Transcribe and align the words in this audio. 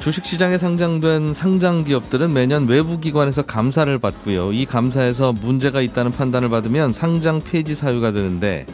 주식시장에 0.00 0.58
상장된 0.58 1.34
상장 1.34 1.84
기업들은 1.84 2.32
매년 2.32 2.66
외부 2.66 3.00
기관에서 3.00 3.42
감사를 3.42 3.96
받고요. 3.98 4.52
이 4.52 4.64
감사에서 4.64 5.32
문제가 5.32 5.80
있다는 5.80 6.12
판단을 6.12 6.48
받으면 6.48 6.92
상장 6.92 7.40
폐지 7.40 7.74
사유가 7.74 8.12
되는데 8.12 8.64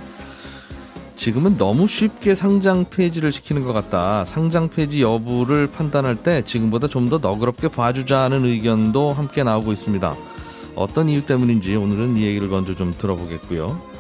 지금은 1.17 1.57
너무 1.57 1.87
쉽게 1.87 2.35
상장 2.35 2.85
폐지를 2.85 3.33
시키는 3.33 3.65
것 3.65 3.73
같다. 3.73 4.25
상장 4.27 4.69
폐지 4.69 5.01
여부를 5.03 5.69
판단할 5.69 6.17
때 6.17 6.43
지금보다 6.45 6.89
좀 6.89 7.09
더 7.09 7.19
너그럽게 7.19 7.69
봐주자는 7.69 8.45
의견도 8.45 9.13
함께 9.13 9.43
나오고 9.43 9.73
있습니다. 9.73 10.15
어떤 10.77 11.09
이유 11.09 11.25
때문인지 11.25 11.77
오늘은 11.77 12.17
이 12.17 12.23
얘기를 12.25 12.49
먼저 12.49 12.75
좀 12.75 12.93
들어보겠고요. 12.97 13.94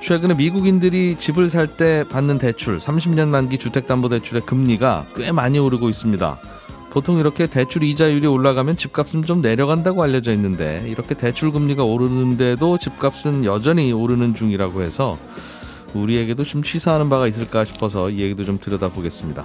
최근에 0.00 0.34
미국인들이 0.34 1.16
집을 1.18 1.48
살 1.50 1.66
때 1.66 2.04
받는 2.10 2.38
대출, 2.38 2.78
30년 2.78 3.28
만기 3.28 3.58
주택담보대출의 3.58 4.42
금리가 4.42 5.06
꽤 5.14 5.30
많이 5.30 5.58
오르고 5.58 5.88
있습니다. 5.88 6.38
보통 6.90 7.20
이렇게 7.20 7.46
대출 7.46 7.84
이자율이 7.84 8.26
올라가면 8.26 8.76
집값은 8.76 9.22
좀 9.22 9.40
내려간다고 9.40 10.02
알려져 10.02 10.32
있는데 10.32 10.82
이렇게 10.88 11.14
대출 11.14 11.52
금리가 11.52 11.84
오르는데도 11.84 12.78
집값은 12.78 13.44
여전히 13.44 13.92
오르는 13.92 14.34
중이라고 14.34 14.82
해서 14.82 15.16
우리에게도 15.94 16.42
좀 16.44 16.64
시사하는 16.64 17.08
바가 17.08 17.28
있을까 17.28 17.64
싶어서 17.64 18.10
이 18.10 18.18
얘기도 18.20 18.42
좀 18.44 18.58
들여다보겠습니다. 18.58 19.44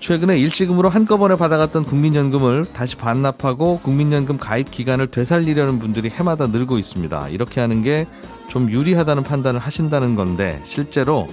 최근에 0.00 0.38
일시금으로 0.38 0.88
한꺼번에 0.88 1.36
받아갔던 1.36 1.84
국민연금을 1.84 2.64
다시 2.72 2.96
반납하고 2.96 3.80
국민연금 3.80 4.38
가입 4.38 4.70
기간을 4.70 5.08
되살리려는 5.08 5.78
분들이 5.78 6.08
해마다 6.08 6.46
늘고 6.46 6.78
있습니다. 6.78 7.28
이렇게 7.28 7.60
하는 7.60 7.82
게 7.82 8.06
좀 8.48 8.70
유리하다는 8.70 9.22
판단을 9.22 9.60
하신다는 9.60 10.14
건데 10.14 10.60
실제로 10.64 11.28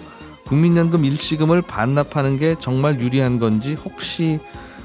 국민연금 0.45 1.05
일시금을 1.05 1.61
반납하는 1.61 2.37
게 2.37 2.55
정말 2.59 3.01
유리한 3.01 3.39
건지 3.39 3.73
혹시 3.73 4.39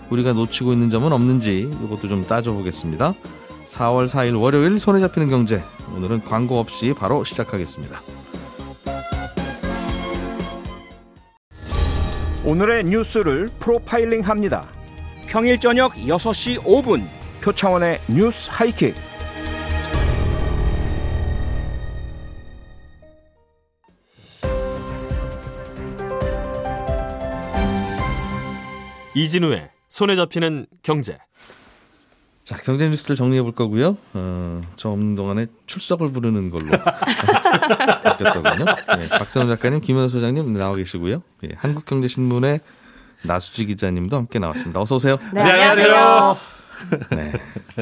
우리가 0.08 0.32
놓치고 0.32 0.72
있는 0.72 0.90
점은 0.90 1.12
없는지 1.12 1.70
이것도 1.84 2.08
좀 2.08 2.24
따져보겠습니다. 2.24 3.14
4월 3.66 4.08
4일 4.08 4.40
월요일 4.40 4.78
손에 4.78 5.00
잡히는 5.00 5.28
경제 5.28 5.62
오늘은 5.94 6.24
광고 6.24 6.58
없이 6.58 6.94
바로 6.98 7.24
시작하겠습니다. 7.24 8.00
오늘의 12.44 12.84
뉴스를 12.84 13.48
프로파일링 13.60 14.22
합니다. 14.22 14.66
평일 15.26 15.60
저녁 15.60 15.92
6시 15.94 16.62
5분 16.64 17.06
표창원의 17.42 18.00
뉴스 18.08 18.48
하이킥. 18.50 19.09
이진우의 29.24 29.70
손에 29.88 30.16
잡히는 30.16 30.66
경제. 30.82 31.18
자, 32.42 32.56
경제 32.56 32.88
뉴스를 32.88 33.16
정리해 33.16 33.42
볼 33.42 33.52
거고요. 33.52 33.96
어, 34.14 34.62
저 34.76 34.88
없는 34.88 35.14
동안에 35.14 35.46
출석을 35.66 36.10
부르는 36.10 36.50
걸로 36.50 36.70
바뀌었더군요. 38.02 38.64
네, 38.64 39.08
박세훈 39.08 39.48
작가님, 39.48 39.80
김현우 39.80 40.08
소장님 40.08 40.52
나와 40.54 40.74
계시고요. 40.74 41.22
예, 41.44 41.48
한국경제신문의 41.56 42.60
나수지 43.22 43.66
기자님도 43.66 44.16
함께 44.16 44.38
나왔습니다. 44.38 44.80
어서 44.80 44.96
오세요. 44.96 45.16
네, 45.34 45.42
안녕하세요. 45.42 46.36
네, 47.10 47.32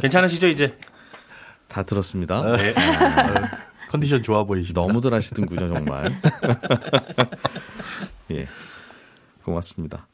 괜찮으시죠 0.00 0.48
이제? 0.48 0.76
다 1.68 1.84
들었습니다. 1.84 2.42
네. 2.56 2.74
컨디션 3.90 4.22
좋아 4.22 4.44
보이십니다. 4.44 4.80
너무들 4.82 5.14
하시던군요, 5.14 5.72
정말. 5.72 6.12
예, 8.32 8.46
고맙습니다. 9.44 10.08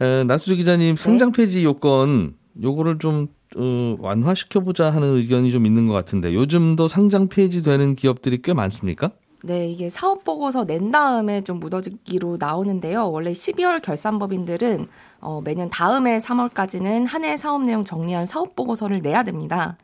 에, 0.00 0.24
나수지 0.24 0.56
기자님, 0.56 0.96
상장 0.96 1.32
폐지 1.32 1.64
요건 1.64 2.34
요거를 2.62 2.98
좀 2.98 3.28
어, 3.56 3.96
완화시켜보자 3.98 4.90
하는 4.90 5.16
의견이 5.16 5.50
좀 5.50 5.66
있는 5.66 5.86
것 5.88 5.92
같은데 5.94 6.34
요즘도 6.34 6.88
상장 6.88 7.28
폐지되는 7.28 7.96
기업들이 7.96 8.40
꽤 8.42 8.54
많습니까? 8.54 9.10
네, 9.42 9.68
이게 9.68 9.88
사업 9.88 10.22
보고서 10.22 10.66
낸 10.66 10.90
다음에 10.90 11.40
좀 11.42 11.60
묻어지기로 11.60 12.36
나오는데요. 12.38 13.10
원래 13.10 13.32
12월 13.32 13.80
결산법인들은 13.82 14.86
어, 15.20 15.40
매년 15.42 15.70
다음해 15.70 16.18
3월까지는 16.18 17.06
한 17.06 17.24
해 17.24 17.36
사업 17.36 17.62
내용 17.62 17.84
정리한 17.84 18.26
사업 18.26 18.54
보고서를 18.54 19.00
내야 19.00 19.22
됩니다. 19.22 19.76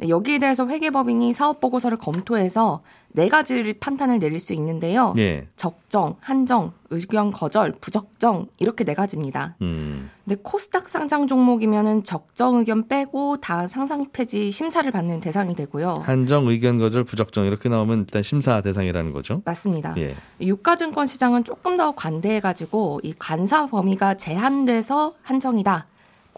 네, 0.00 0.08
여기에 0.08 0.38
대해서 0.38 0.66
회계법인이 0.66 1.34
사업 1.34 1.60
보고서를 1.60 1.98
검토해서 1.98 2.80
네 3.12 3.28
가지를 3.28 3.74
판단을 3.74 4.18
내릴 4.18 4.40
수 4.40 4.54
있는데요. 4.54 5.14
예. 5.18 5.46
적정, 5.56 6.16
한정, 6.20 6.72
의견 6.88 7.30
거절, 7.30 7.72
부적정 7.82 8.46
이렇게 8.58 8.84
네 8.84 8.94
가지입니다. 8.94 9.56
음, 9.60 10.08
근데 10.24 10.40
코스닥 10.42 10.88
상장 10.88 11.26
종목이면은 11.26 12.02
적정 12.02 12.56
의견 12.56 12.88
빼고 12.88 13.38
다 13.42 13.66
상장 13.66 14.06
폐지 14.10 14.50
심사를 14.50 14.90
받는 14.90 15.20
대상이 15.20 15.54
되고요. 15.54 16.02
한정, 16.02 16.46
의견 16.46 16.78
거절, 16.78 17.04
부적정 17.04 17.44
이렇게 17.44 17.68
나오면 17.68 18.00
일단 18.00 18.22
심사 18.22 18.62
대상이라는 18.62 19.12
거죠. 19.12 19.42
맞습니다. 19.44 19.94
예. 19.98 20.14
유가증권 20.40 21.06
시장은 21.06 21.44
조금 21.44 21.76
더 21.76 21.92
관대해 21.94 22.40
가지고 22.40 23.00
이 23.02 23.12
관사 23.18 23.66
범위가 23.66 24.14
제한돼서 24.14 25.14
한정이다. 25.22 25.88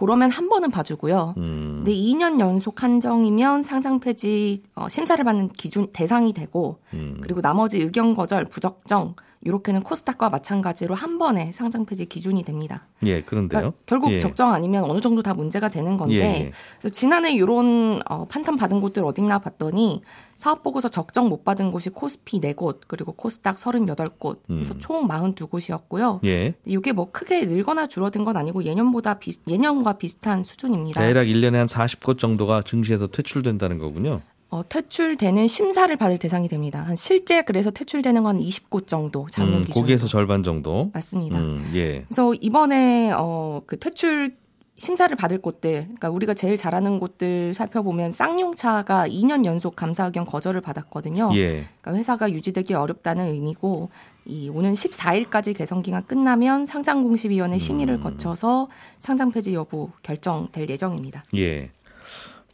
그러면 0.03 0.33
한 0.33 0.49
번은 0.49 0.73
봐주고요. 0.73 1.35
음, 1.37 1.75
근데 1.77 1.93
2년 1.93 2.41
연속 2.41 2.83
한정이면 2.83 3.63
상장 3.63 4.01
폐지 4.01 4.61
어, 4.75 4.89
심사를 4.89 5.25
받는 5.25 5.51
기준 5.51 5.93
대상이 5.93 6.33
되고 6.33 6.81
음. 6.93 7.19
그리고 7.23 7.41
나머지 7.41 7.79
의견 7.79 8.13
거절, 8.17 8.47
부적정 8.47 9.15
이렇게는 9.45 9.83
코스닥과 9.83 10.31
마찬가지로 10.31 10.95
한 10.95 11.19
번에 11.19 11.51
상장 11.53 11.85
폐지 11.85 12.07
기준이 12.07 12.45
됩니다. 12.45 12.87
예, 13.05 13.23
그런데요. 13.23 13.61
그러니까 13.61 13.79
결국 13.87 14.13
예. 14.13 14.21
적정 14.21 14.53
아니면 14.53 14.85
어느 14.85 15.01
정도 15.01 15.23
다 15.23 15.35
문제가 15.35 15.69
되는 15.69 15.97
건데 15.97 16.15
예, 16.15 16.45
예. 16.47 16.53
그래서 16.79 16.89
지난해 16.95 17.33
이런 17.33 18.01
어, 18.09 18.27
판단 18.27 18.57
받은 18.57 18.81
곳들 18.81 19.05
어딨나 19.05 19.41
봤더니 19.41 20.03
사업 20.37 20.63
보고서 20.63 20.89
적정 20.89 21.29
못 21.29 21.45
받은 21.45 21.73
곳이 21.73 21.91
코스피 21.91 22.41
4곳 22.41 22.81
그리고 22.87 23.13
코스닥 23.13 23.57
38곳 23.57 24.39
그래서 24.47 24.75
음. 24.75 24.81
총 24.81 25.09
42곳이었고요. 25.09 26.25
예. 26.25 26.55
이게 26.65 26.93
뭐 26.93 27.11
크게 27.11 27.45
늘거나 27.47 27.89
줄어든 27.89 28.25
건 28.25 28.37
아니고 28.37 28.65
예년보다 28.65 29.15
비, 29.15 29.33
예년과 29.49 29.95
비슷한 29.95 30.45
수준입니다. 30.45 31.01
대략 31.01 31.25
1년에 31.25 31.55
한 31.55 31.67
40곳 31.67 32.19
정도가 32.19 32.63
증시에서 32.63 33.09
퇴출된다는 33.09 33.79
거군요. 33.79 34.21
어, 34.53 34.63
퇴출되는 34.69 35.49
심사를 35.49 35.97
받을 35.97 36.19
대상이 36.19 36.47
됩니다. 36.47 36.83
한 36.83 36.95
실제 36.95 37.41
그래서 37.41 37.71
퇴출되는 37.71 38.23
건 38.23 38.39
20곳 38.39 38.87
정도 38.87 39.27
작년 39.31 39.55
음, 39.55 39.61
기준으로. 39.63 39.81
거기에서 39.81 40.07
절반 40.07 40.43
정도. 40.43 40.91
맞습니다. 40.93 41.39
음, 41.39 41.71
예. 41.75 42.05
그래서 42.07 42.35
이번에 42.35 43.13
어, 43.17 43.63
그 43.65 43.79
퇴출 43.79 44.37
심사를 44.75 45.15
받을 45.17 45.39
곳들, 45.39 45.85
그러니까 45.85 46.11
우리가 46.11 46.35
제일 46.35 46.59
잘하는 46.59 46.99
곳들 46.99 47.55
살펴보면 47.55 48.13
쌍용차가 48.13 49.09
2년 49.09 49.47
연속 49.47 49.75
감사 49.75 50.05
의견 50.05 50.27
거절을 50.27 50.61
받았거든요. 50.61 51.31
예. 51.35 51.65
그러니까 51.81 51.95
회사가 51.95 52.31
유지되기 52.31 52.75
어렵다는 52.75 53.27
의미고 53.27 53.89
이 54.27 54.51
오는 54.51 54.75
14일까지 54.75 55.57
개선 55.57 55.81
기간 55.81 56.07
끝나면 56.07 56.67
상장 56.67 57.05
공시위원회 57.05 57.57
심의를 57.57 57.95
음. 57.95 58.03
거쳐서 58.03 58.69
상장 58.99 59.33
폐지 59.33 59.55
여부 59.55 59.91
결정될 60.03 60.69
예정입니다. 60.69 61.25
예. 61.37 61.71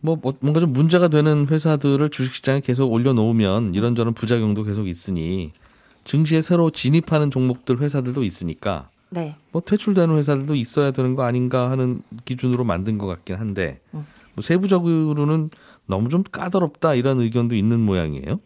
뭐, 0.00 0.16
뭐 0.20 0.34
뭔가 0.40 0.60
좀 0.60 0.72
문제가 0.72 1.08
되는 1.08 1.46
회사들을 1.48 2.08
주식시장에 2.10 2.60
계속 2.60 2.92
올려놓으면 2.92 3.74
이런저런 3.74 4.14
부작용도 4.14 4.64
계속 4.64 4.88
있으니 4.88 5.52
증시에 6.04 6.42
새로 6.42 6.70
진입하는 6.70 7.30
종목들 7.30 7.80
회사들도 7.80 8.22
있으니까 8.22 8.88
네. 9.10 9.36
뭐 9.52 9.62
퇴출되는 9.62 10.16
회사들도 10.16 10.54
있어야 10.54 10.90
되는 10.90 11.14
거 11.14 11.24
아닌가 11.24 11.70
하는 11.70 12.02
기준으로 12.24 12.64
만든 12.64 12.98
것 12.98 13.06
같긴 13.06 13.36
한데 13.36 13.80
음. 13.94 14.06
뭐 14.34 14.42
세부적으로는 14.42 15.50
너무 15.86 16.08
좀 16.08 16.22
까다롭다 16.22 16.94
이런 16.94 17.20
의견도 17.20 17.56
있는 17.56 17.80
모양이에요. 17.80 18.40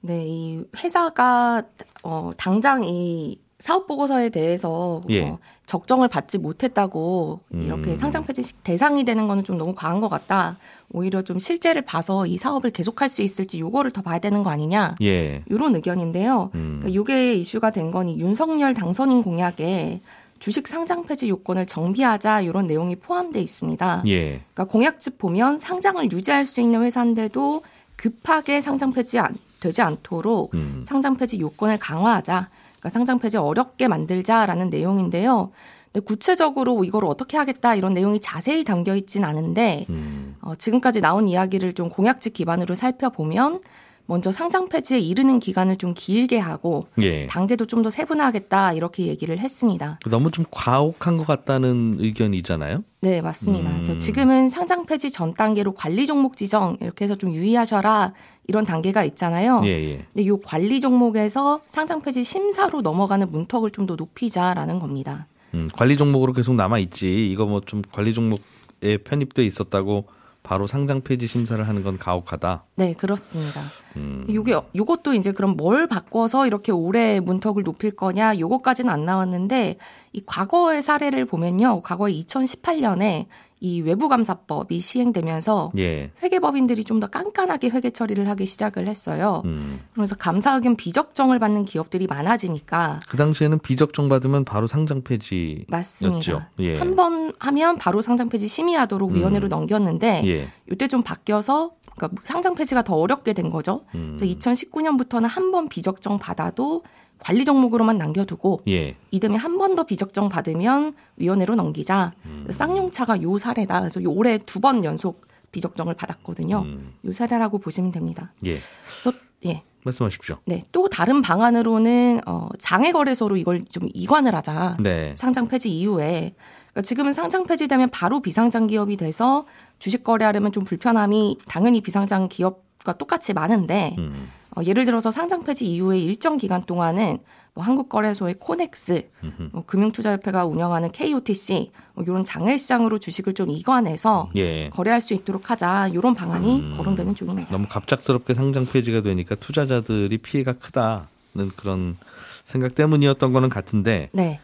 네, 0.00 0.24
이 0.26 0.64
회사가 0.76 1.62
어 2.02 2.32
당장 2.36 2.84
이 2.84 3.40
사업 3.58 3.88
보고서에 3.88 4.28
대해서 4.28 5.00
예. 5.10 5.24
어, 5.24 5.38
적정을 5.66 6.08
받지 6.08 6.38
못했다고 6.38 7.40
이렇게 7.52 7.90
음. 7.90 7.96
상장 7.96 8.24
폐지 8.24 8.54
대상이 8.62 9.04
되는 9.04 9.26
거는 9.26 9.42
좀 9.42 9.58
너무 9.58 9.74
과한 9.74 10.00
것 10.00 10.08
같다. 10.08 10.56
오히려 10.90 11.22
좀 11.22 11.38
실제를 11.40 11.82
봐서 11.82 12.26
이 12.26 12.38
사업을 12.38 12.70
계속할 12.70 13.08
수 13.08 13.20
있을지 13.20 13.58
요거를 13.60 13.90
더 13.90 14.00
봐야 14.00 14.20
되는 14.20 14.44
거 14.44 14.50
아니냐. 14.50 14.96
예. 15.02 15.42
이런 15.46 15.74
의견인데요. 15.74 16.50
음. 16.54 16.78
그러니까 16.80 16.94
요게 16.94 17.34
이슈가 17.34 17.72
된건이 17.72 18.20
윤석열 18.20 18.74
당선인 18.74 19.24
공약에 19.24 20.00
주식 20.38 20.68
상장 20.68 21.04
폐지 21.04 21.28
요건을 21.28 21.66
정비하자 21.66 22.42
이런 22.42 22.68
내용이 22.68 22.94
포함되어 22.94 23.42
있습니다. 23.42 24.04
예. 24.06 24.40
그러니까 24.54 24.64
공약집 24.66 25.18
보면 25.18 25.58
상장을 25.58 26.12
유지할 26.12 26.46
수 26.46 26.60
있는 26.60 26.82
회사인데도 26.82 27.62
급하게 27.96 28.60
상장 28.60 28.92
폐지 28.92 29.18
안, 29.18 29.36
되지 29.58 29.82
않도록 29.82 30.54
음. 30.54 30.82
상장 30.84 31.16
폐지 31.16 31.40
요건을 31.40 31.78
강화하자. 31.78 32.48
그러니까 32.88 32.90
상장 32.90 33.18
폐지 33.18 33.36
어렵게 33.36 33.88
만들자라는 33.88 34.70
내용인데요. 34.70 35.50
근데 35.92 36.04
구체적으로 36.04 36.84
이걸 36.84 37.04
어떻게 37.04 37.36
하겠다 37.36 37.74
이런 37.74 37.94
내용이 37.94 38.20
자세히 38.20 38.64
담겨 38.64 38.94
있진 38.94 39.24
않은데 39.24 39.86
음. 39.88 40.36
어, 40.40 40.54
지금까지 40.54 41.00
나온 41.00 41.28
이야기를 41.28 41.74
좀 41.74 41.88
공약집 41.88 42.34
기반으로 42.34 42.74
살펴보면 42.74 43.60
먼저 44.10 44.32
상장 44.32 44.70
폐지에 44.70 44.98
이르는 44.98 45.38
기간을 45.38 45.76
좀 45.76 45.92
길게 45.94 46.38
하고 46.38 46.86
예. 47.02 47.26
단계도 47.26 47.66
좀 47.66 47.82
더 47.82 47.90
세분화하겠다 47.90 48.72
이렇게 48.72 49.06
얘기를 49.06 49.38
했습니다. 49.38 50.00
너무 50.10 50.30
좀 50.30 50.46
과혹한 50.50 51.18
것 51.18 51.26
같다는 51.26 51.96
의견이잖아요. 52.00 52.82
네, 53.02 53.20
맞습니다. 53.20 53.70
음. 53.70 53.74
그래서 53.82 53.98
지금은 53.98 54.48
상장 54.48 54.84
폐지 54.86 55.10
전 55.12 55.34
단계로 55.34 55.74
관리 55.74 56.06
종목 56.06 56.36
지정 56.38 56.76
이렇게 56.80 57.04
해서 57.04 57.14
좀 57.16 57.30
유의하셔라 57.32 58.14
이런 58.48 58.64
단계가 58.64 59.04
있잖아요. 59.04 59.60
예, 59.64 59.68
예. 59.68 59.96
근데 60.12 60.22
이 60.22 60.30
관리 60.42 60.80
종목에서 60.80 61.60
상장 61.66 62.00
폐지 62.02 62.24
심사로 62.24 62.80
넘어가는 62.80 63.30
문턱을 63.30 63.70
좀 63.70 63.86
더 63.86 63.94
높이자라는 63.94 64.78
겁니다. 64.80 65.26
음, 65.54 65.68
관리 65.74 65.96
종목으로 65.98 66.32
계속 66.32 66.54
남아 66.56 66.78
있지. 66.78 67.30
이거 67.30 67.44
뭐 67.46 67.60
좀 67.60 67.82
관리 67.92 68.12
종목에 68.14 68.96
편입돼 69.04 69.44
있었다고 69.46 70.06
바로 70.48 70.66
상장 70.66 71.02
폐지 71.02 71.26
심사를 71.26 71.62
하는 71.68 71.82
건 71.82 71.98
가혹하다. 71.98 72.64
네, 72.76 72.94
그렇습니다. 72.94 73.60
음. 73.96 74.24
요게 74.32 74.54
요것도 74.74 75.12
이제 75.12 75.30
그럼 75.30 75.58
뭘 75.58 75.86
바꿔서 75.86 76.46
이렇게 76.46 76.72
올해 76.72 77.20
문턱을 77.20 77.64
높일 77.64 77.94
거냐 77.94 78.38
요거까지는 78.38 78.90
안 78.90 79.04
나왔는데 79.04 79.76
이 80.12 80.22
과거의 80.24 80.82
사례를 80.82 81.24
보면요. 81.26 81.82
과거에 81.82 82.12
2018년에 82.12 83.26
이 83.60 83.80
외부감사법이 83.80 84.78
시행되면서 84.78 85.72
예. 85.78 86.12
회계법인들이 86.22 86.84
좀 86.84 86.98
더 87.00 87.06
깐깐하게 87.08 87.68
회계 87.70 87.90
처리를 87.90 88.28
하기 88.28 88.44
시작을 88.46 88.88
했어요. 88.88 89.42
음. 89.44 89.80
그러면서 89.92 90.16
감사 90.16 90.54
의견 90.54 90.74
비적정을 90.74 91.38
받는 91.38 91.64
기업들이 91.64 92.06
많아지니까 92.08 92.98
그 93.08 93.16
당시에는 93.16 93.58
비적정 93.60 94.08
받으면 94.08 94.44
바로 94.44 94.66
상장 94.66 95.02
폐지. 95.02 95.64
맞습니다. 95.68 96.50
예. 96.58 96.76
한번 96.76 97.32
하면 97.38 97.78
바로 97.78 98.00
상장 98.00 98.28
폐지 98.28 98.48
심의하도록 98.48 99.12
위원회로 99.12 99.46
음. 99.46 99.50
넘겼는데 99.50 100.22
예. 100.26 100.48
이때 100.72 100.88
좀 100.88 101.02
바뀌어서 101.02 101.72
그러니까 101.98 102.22
상장 102.24 102.54
폐지가 102.54 102.82
더 102.82 102.94
어렵게 102.96 103.32
된 103.34 103.50
거죠. 103.50 103.82
음. 103.94 104.16
그래서 104.16 104.32
2019년부터는 104.38 105.26
한 105.28 105.50
번 105.52 105.68
비적정 105.68 106.18
받아도 106.18 106.82
관리 107.18 107.44
종목으로만 107.44 107.98
남겨두고 107.98 108.60
예. 108.68 108.94
이듬해 109.10 109.36
한 109.38 109.58
번 109.58 109.74
더 109.74 109.84
비적정 109.84 110.28
받으면 110.28 110.94
위원회로 111.16 111.54
넘기자. 111.56 112.12
음. 112.26 112.46
쌍용차가 112.50 113.20
요 113.22 113.38
사례다. 113.38 113.80
그래서 113.80 114.02
요 114.02 114.10
올해 114.10 114.38
두 114.38 114.60
번 114.60 114.84
연속 114.84 115.26
비적정을 115.50 115.94
받았거든요. 115.94 116.60
음. 116.60 116.94
요 117.06 117.12
사례라고 117.12 117.58
보시면 117.58 117.90
됩니다. 117.92 118.32
예. 118.44 118.56
그래서 119.00 119.18
예. 119.46 119.62
말씀하십시오. 119.84 120.36
네. 120.44 120.60
또 120.72 120.88
다른 120.88 121.22
방안으로는 121.22 122.20
어 122.26 122.48
장외 122.58 122.92
거래소로 122.92 123.36
이걸 123.36 123.64
좀 123.70 123.88
이관을 123.94 124.34
하자. 124.34 124.76
네. 124.80 125.14
상장 125.16 125.48
폐지 125.48 125.70
이후에 125.70 126.34
그러니까 126.78 126.82
지금은 126.82 127.12
상장 127.12 127.44
폐지되면 127.44 127.90
바로 127.90 128.20
비상장 128.20 128.68
기업이 128.68 128.96
돼서 128.96 129.46
주식 129.80 130.04
거래하려면 130.04 130.52
좀 130.52 130.64
불편함이 130.64 131.38
당연히 131.48 131.80
비상장 131.80 132.28
기업과 132.28 132.92
똑같이 132.98 133.32
많은데 133.32 133.96
음. 133.98 134.28
어, 134.56 134.60
예를 134.64 134.84
들어서 134.84 135.10
상장 135.10 135.42
폐지 135.42 135.66
이후에 135.66 135.98
일정 135.98 136.36
기간 136.36 136.62
동안은 136.62 137.18
뭐 137.54 137.64
한국거래소의 137.64 138.36
코넥스, 138.38 139.08
뭐 139.50 139.64
금융투자협회가 139.66 140.44
운영하는 140.44 140.92
KOTC 140.92 141.72
뭐 141.94 142.04
이런 142.04 142.22
장외시장으로 142.22 142.98
주식을 142.98 143.34
좀 143.34 143.50
이관해서 143.50 144.28
예. 144.36 144.70
거래할 144.70 145.00
수 145.00 145.14
있도록 145.14 145.50
하자 145.50 145.88
이런 145.88 146.14
방안이 146.14 146.76
거론되는 146.76 147.16
중입니다. 147.16 147.50
너무 147.50 147.66
갑작스럽게 147.68 148.34
상장 148.34 148.64
폐지가 148.64 149.02
되니까 149.02 149.34
투자자들이 149.34 150.18
피해가 150.18 150.52
크다는 150.52 151.50
그런 151.56 151.96
생각 152.44 152.76
때문이었던 152.76 153.32
거는 153.32 153.48
같은데 153.48 154.10
네. 154.12 154.38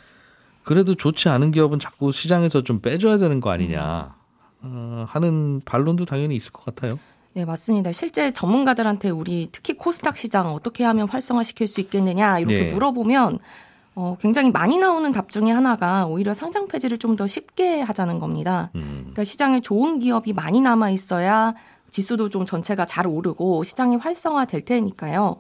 그래도 0.65 0.95
좋지 0.95 1.29
않은 1.29 1.53
기업은 1.53 1.79
자꾸 1.79 2.11
시장에서 2.13 2.63
좀 2.63 2.81
빼줘야 2.81 3.19
되는 3.19 3.41
거 3.41 3.51
아니냐 3.51 4.15
어, 4.63 5.07
하는 5.09 5.61
반론도 5.65 6.05
당연히 6.07 6.37
있을 6.37 6.53
것 6.53 6.65
같아요. 6.65 6.99
네, 7.35 7.45
맞습니다. 7.45 7.93
실제 7.93 8.31
전문가들한테 8.33 9.11
우리 9.11 9.49
특히 9.53 9.75
코스닥 9.75 10.17
시장 10.17 10.53
어떻게 10.55 10.85
하면 10.85 11.09
활성화시킬 11.09 11.67
수 11.67 11.81
있겠느냐 11.81 12.39
이렇게 12.39 12.65
네. 12.69 12.73
물어보면 12.73 13.39
어, 13.97 14.17
굉장히 14.21 14.51
많이 14.51 14.79
나오는 14.79 15.11
답 15.13 15.31
중에 15.31 15.51
하나가 15.51 16.07
오히려 16.07 16.35
상장 16.35 16.67
폐지를 16.67 16.99
좀 16.99 17.17
더 17.17 17.27
쉽게 17.29 17.81
하자는 17.81 18.19
겁니다. 18.19 18.71
음. 18.75 18.99
그러니까 19.03 19.23
시장에 19.25 19.61
좋은 19.61 19.99
기업이 20.01 20.33
많이 20.33 20.61
남아 20.61 20.91
있어야 20.91 21.55
지수도 21.91 22.29
좀 22.29 22.45
전체가 22.47 22.87
잘 22.87 23.07
오르고 23.07 23.63
시장이 23.63 23.97
활성화될 23.97 24.65
테니까요. 24.65 25.37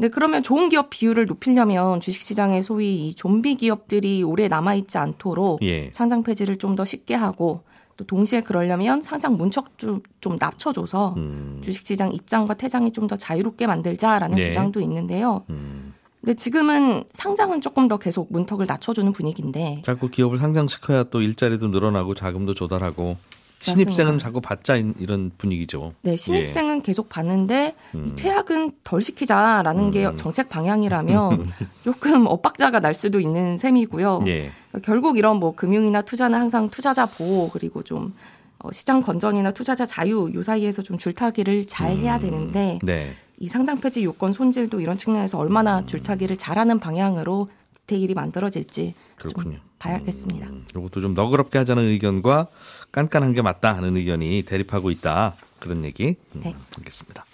근데 0.00 0.08
그러면 0.08 0.42
좋은 0.42 0.70
기업 0.70 0.88
비율을 0.88 1.26
높이려면 1.26 2.00
주식시장에 2.00 2.62
소위 2.62 3.08
이 3.08 3.14
좀비 3.14 3.56
기업들이 3.56 4.22
오래 4.22 4.48
남아 4.48 4.72
있지 4.76 4.96
않도록 4.96 5.60
예. 5.62 5.90
상장 5.92 6.22
폐지를 6.22 6.56
좀 6.56 6.74
더 6.74 6.86
쉽게 6.86 7.14
하고 7.14 7.64
또 7.98 8.06
동시에 8.06 8.40
그러려면 8.40 9.02
상장 9.02 9.36
문턱 9.36 9.76
좀, 9.76 10.00
좀 10.22 10.38
낮춰줘서 10.40 11.14
음. 11.18 11.60
주식시장 11.62 12.12
입장과 12.14 12.54
퇴장이 12.54 12.92
좀 12.92 13.08
더 13.08 13.16
자유롭게 13.16 13.66
만들자라는 13.66 14.36
네. 14.36 14.44
주장도 14.44 14.80
있는데요. 14.80 15.44
음. 15.50 15.92
근데 16.22 16.32
지금은 16.32 17.04
상장은 17.12 17.60
조금 17.60 17.86
더 17.86 17.98
계속 17.98 18.32
문턱을 18.32 18.64
낮춰주는 18.64 19.12
분위기인데 19.12 19.82
자꾸 19.84 20.08
기업을 20.08 20.38
상장시켜야 20.38 21.02
또 21.04 21.20
일자리도 21.20 21.68
늘어나고 21.68 22.14
자금도 22.14 22.54
조달하고 22.54 23.18
신입생은 23.60 24.12
맞습니다. 24.14 24.22
자꾸 24.24 24.40
받자 24.40 24.76
이- 24.76 24.92
이런 24.98 25.30
분위기죠. 25.36 25.92
네, 26.02 26.16
신입생은 26.16 26.82
계속 26.82 27.08
받는데 27.08 27.74
이 27.92 27.96
음. 27.96 28.12
퇴학은 28.16 28.72
덜 28.84 29.00
시키자라는 29.02 29.90
게 29.90 30.06
음. 30.06 30.16
정책 30.16 30.48
방향이라면 30.48 31.46
조금 31.84 32.26
엇박자가 32.26 32.80
날 32.80 32.94
수도 32.94 33.20
있는 33.20 33.56
셈이고요. 33.58 34.24
예. 34.26 34.50
그러니까 34.70 34.80
결국 34.84 35.18
이런 35.18 35.36
뭐 35.36 35.54
금융이나 35.54 36.02
투자는 36.02 36.38
항상 36.38 36.70
투자자 36.70 37.04
보호 37.06 37.50
그리고 37.50 37.82
좀 37.82 38.14
어, 38.60 38.72
시장 38.72 39.02
건전이나 39.02 39.52
투자자 39.52 39.84
자유 39.86 40.30
요 40.34 40.42
사이에서 40.42 40.82
좀 40.82 40.96
줄타기를 40.98 41.66
잘 41.66 41.96
해야 41.98 42.18
되는데 42.18 42.78
네. 42.82 43.10
이 43.38 43.46
상장 43.46 43.78
폐지 43.80 44.04
요건 44.04 44.32
손질도 44.32 44.80
이런 44.80 44.98
측면에서 44.98 45.38
얼마나 45.38 45.84
줄타기를 45.86 46.36
잘하는 46.36 46.78
방향으로 46.78 47.48
디테일이 47.90 48.14
만들어질지 48.14 48.94
그렇군요. 49.16 49.56
좀 49.56 49.60
봐야겠습니다. 49.80 50.46
음, 50.46 50.64
이것도 50.70 51.00
좀 51.00 51.14
너그럽게 51.14 51.58
하자는 51.58 51.82
의견과 51.82 52.46
깐깐한 52.92 53.34
게 53.34 53.42
맞다 53.42 53.76
하는 53.76 53.96
의견이 53.96 54.42
대립하고 54.46 54.90
있다. 54.92 55.34
그런 55.58 55.84
얘기. 55.84 56.14
음, 56.36 56.40
네. 56.44 56.54
알겠습니다. 56.78 57.24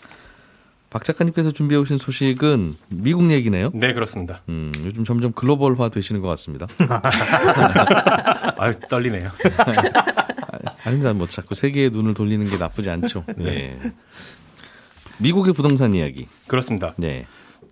박 0.89 1.05
작가님께서 1.05 1.51
준비해 1.51 1.79
오신 1.81 1.99
소식은 1.99 2.77
미국 2.89 3.31
얘기네요. 3.31 3.71
네, 3.75 3.93
그렇습니다. 3.93 4.41
음, 4.49 4.73
요즘 4.83 5.05
점점 5.05 5.33
글로벌화 5.33 5.91
되시는 5.91 6.23
것 6.23 6.29
같습니다. 6.29 6.67
아유, 8.57 8.73
떨리네요. 8.89 9.31
아닙니다. 10.85 11.13
뭐 11.13 11.27
자꾸 11.27 11.55
세계의 11.55 11.91
눈을 11.91 12.15
돌리는 12.15 12.49
게 12.49 12.57
나쁘지 12.57 12.89
않죠. 12.89 13.25
네. 13.37 13.79
미국의 15.19 15.53
부동산 15.53 15.93
이야기. 15.93 16.29
그렇습니다. 16.47 16.95
네. 16.97 17.27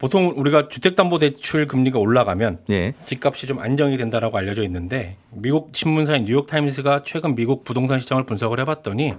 보통 0.04 0.34
우리가 0.36 0.68
주택담보대출 0.68 1.66
금리가 1.66 1.98
올라가면 1.98 2.58
네. 2.66 2.92
집값이 3.06 3.46
좀 3.46 3.58
안정이 3.58 3.96
된다라고 3.96 4.36
알려져 4.36 4.62
있는데 4.64 5.16
미국 5.30 5.70
신문사인 5.72 6.26
뉴욕 6.26 6.46
타임스가 6.46 7.04
최근 7.06 7.34
미국 7.34 7.64
부동산 7.64 8.00
시장을 8.00 8.26
분석을 8.26 8.60
해봤더니 8.60 9.14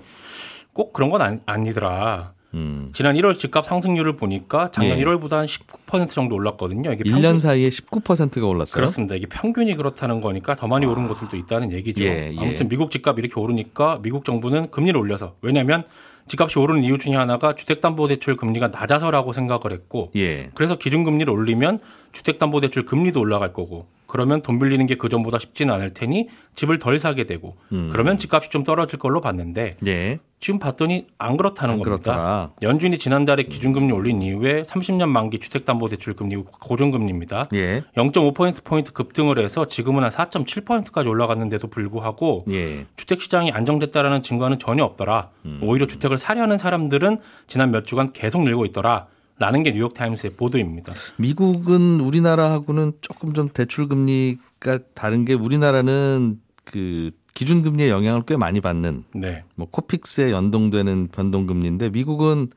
꼭 0.74 0.94
그런 0.94 1.10
건 1.10 1.24
아니, 1.24 1.39
아니더라. 1.48 2.34
음. 2.54 2.92
지난 2.94 3.15
1월 3.15 3.39
집값 3.39 3.65
상승률을 3.65 4.15
보니까 4.15 4.70
작년 4.70 5.00
예. 5.00 5.04
1월보다 5.04 5.32
한 5.32 5.48
19% 5.48 6.12
정도 6.12 6.36
올랐거든요. 6.36 6.94
이게 6.94 7.04
1년 7.04 7.39
사이에 7.39 7.68
19%가 7.68 8.46
올랐어요. 8.46 8.80
그렇습니다. 8.80 9.15
이게 9.15 9.25
평균이 9.25 9.74
그렇다는 9.75 10.22
거니까 10.22 10.54
더 10.54 10.68
많이 10.68 10.86
오른 10.86 11.08
곳들도 11.08 11.36
있다는 11.36 11.72
얘기죠. 11.72 12.04
예, 12.04 12.32
예. 12.32 12.38
아무튼 12.38 12.70
미국 12.70 12.92
집값 12.92 13.18
이렇게 13.18 13.39
오르니까 13.39 14.01
미국 14.04 14.24
정부는 14.24 14.70
금리를 14.70 14.96
올려서 14.96 15.34
왜냐하면 15.42 15.84
집값이 16.27 16.58
오르는 16.58 16.84
이유 16.84 16.98
중에 16.98 17.15
하나가 17.15 17.53
주택담보대출 17.55 18.36
금리가 18.36 18.70
낮아서라고 18.70 19.34
생각을 19.34 19.72
했고 19.72 20.12
예. 20.15 20.50
그래서 20.55 20.77
기준금리를 20.77 21.32
올리면 21.32 21.79
주택담보대출 22.15 22.86
금리도 22.86 23.19
올라갈 23.19 23.53
거고 23.53 23.86
그러면 24.07 24.41
돈 24.41 24.60
빌리는 24.60 24.86
게 24.88 24.95
그 24.95 25.10
전보다 25.10 25.39
쉽지는 25.39 25.74
않을 25.74 25.93
테니 25.93 26.29
집을 26.55 26.79
덜 26.79 26.98
사게 27.00 27.25
되고 27.25 27.55
음. 27.74 27.89
그러면 27.91 28.17
집값이 28.17 28.50
좀 28.50 28.63
떨어질 28.63 28.98
걸로 28.98 29.19
봤는데 29.22 29.77
예. 29.86 30.19
지금 30.39 30.57
봤더니 30.60 31.07
안 31.17 31.38
그렇다는 31.38 31.75
안 31.75 31.79
겁니다. 31.81 32.12
그렇더라. 32.13 32.51
연준이 32.62 32.98
지난달에 32.98 33.43
기준금리 33.43 33.91
올린 33.91 34.22
이후에 34.22 34.63
30년 34.63 35.10
만기 35.10 35.39
주택담보대출 35.39 36.13
금리 36.13 36.36
고정금리입니다. 36.36 37.50
예. 37.53 37.84
0.5%포인트 37.98 38.93
급등을 38.93 39.38
해서 39.39 39.67
지금은 39.67 40.03
한 40.03 40.10
4.7%까지 40.12 41.10
올라갔는데도 41.10 41.67
불구하고 41.67 42.41
예. 42.50 42.86
주택 42.95 43.22
시장이 43.22 43.51
안정됐다라는 43.51 44.24
증거는 44.24 44.60
전혀 44.60 44.84
없더라. 44.84 45.29
음. 45.45 45.60
오히려 45.62 45.88
주택을 45.88 46.17
사려는 46.17 46.57
사람들은 46.57 47.19
지난 47.48 47.72
몇 47.72 47.86
주간 47.86 48.13
계속 48.13 48.43
늘고 48.43 48.65
있더라. 48.67 49.07
라는 49.38 49.63
게 49.63 49.74
뉴욕 49.74 49.94
타임스의 49.94 50.34
보도입니다. 50.34 50.94
미국은 51.18 52.00
우리나라하고는 52.00 52.94
조금 53.01 53.34
좀 53.34 53.50
대출 53.50 53.88
금리가 53.88 54.80
다른 54.94 55.25
게 55.25 55.34
우리나라는 55.34 56.39
그 56.63 57.12
기준 57.34 57.62
금리의 57.62 57.89
영향을 57.89 58.24
꽤 58.25 58.38
많이 58.38 58.62
받는 58.62 59.04
네. 59.13 59.44
뭐 59.56 59.68
코픽스에 59.70 60.32
연동되는 60.32 61.10
변동 61.12 61.46
금리인데 61.46 61.89
미국은 61.89 62.48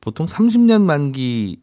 보통 0.00 0.26
30년 0.26 0.82
만기 0.82 1.60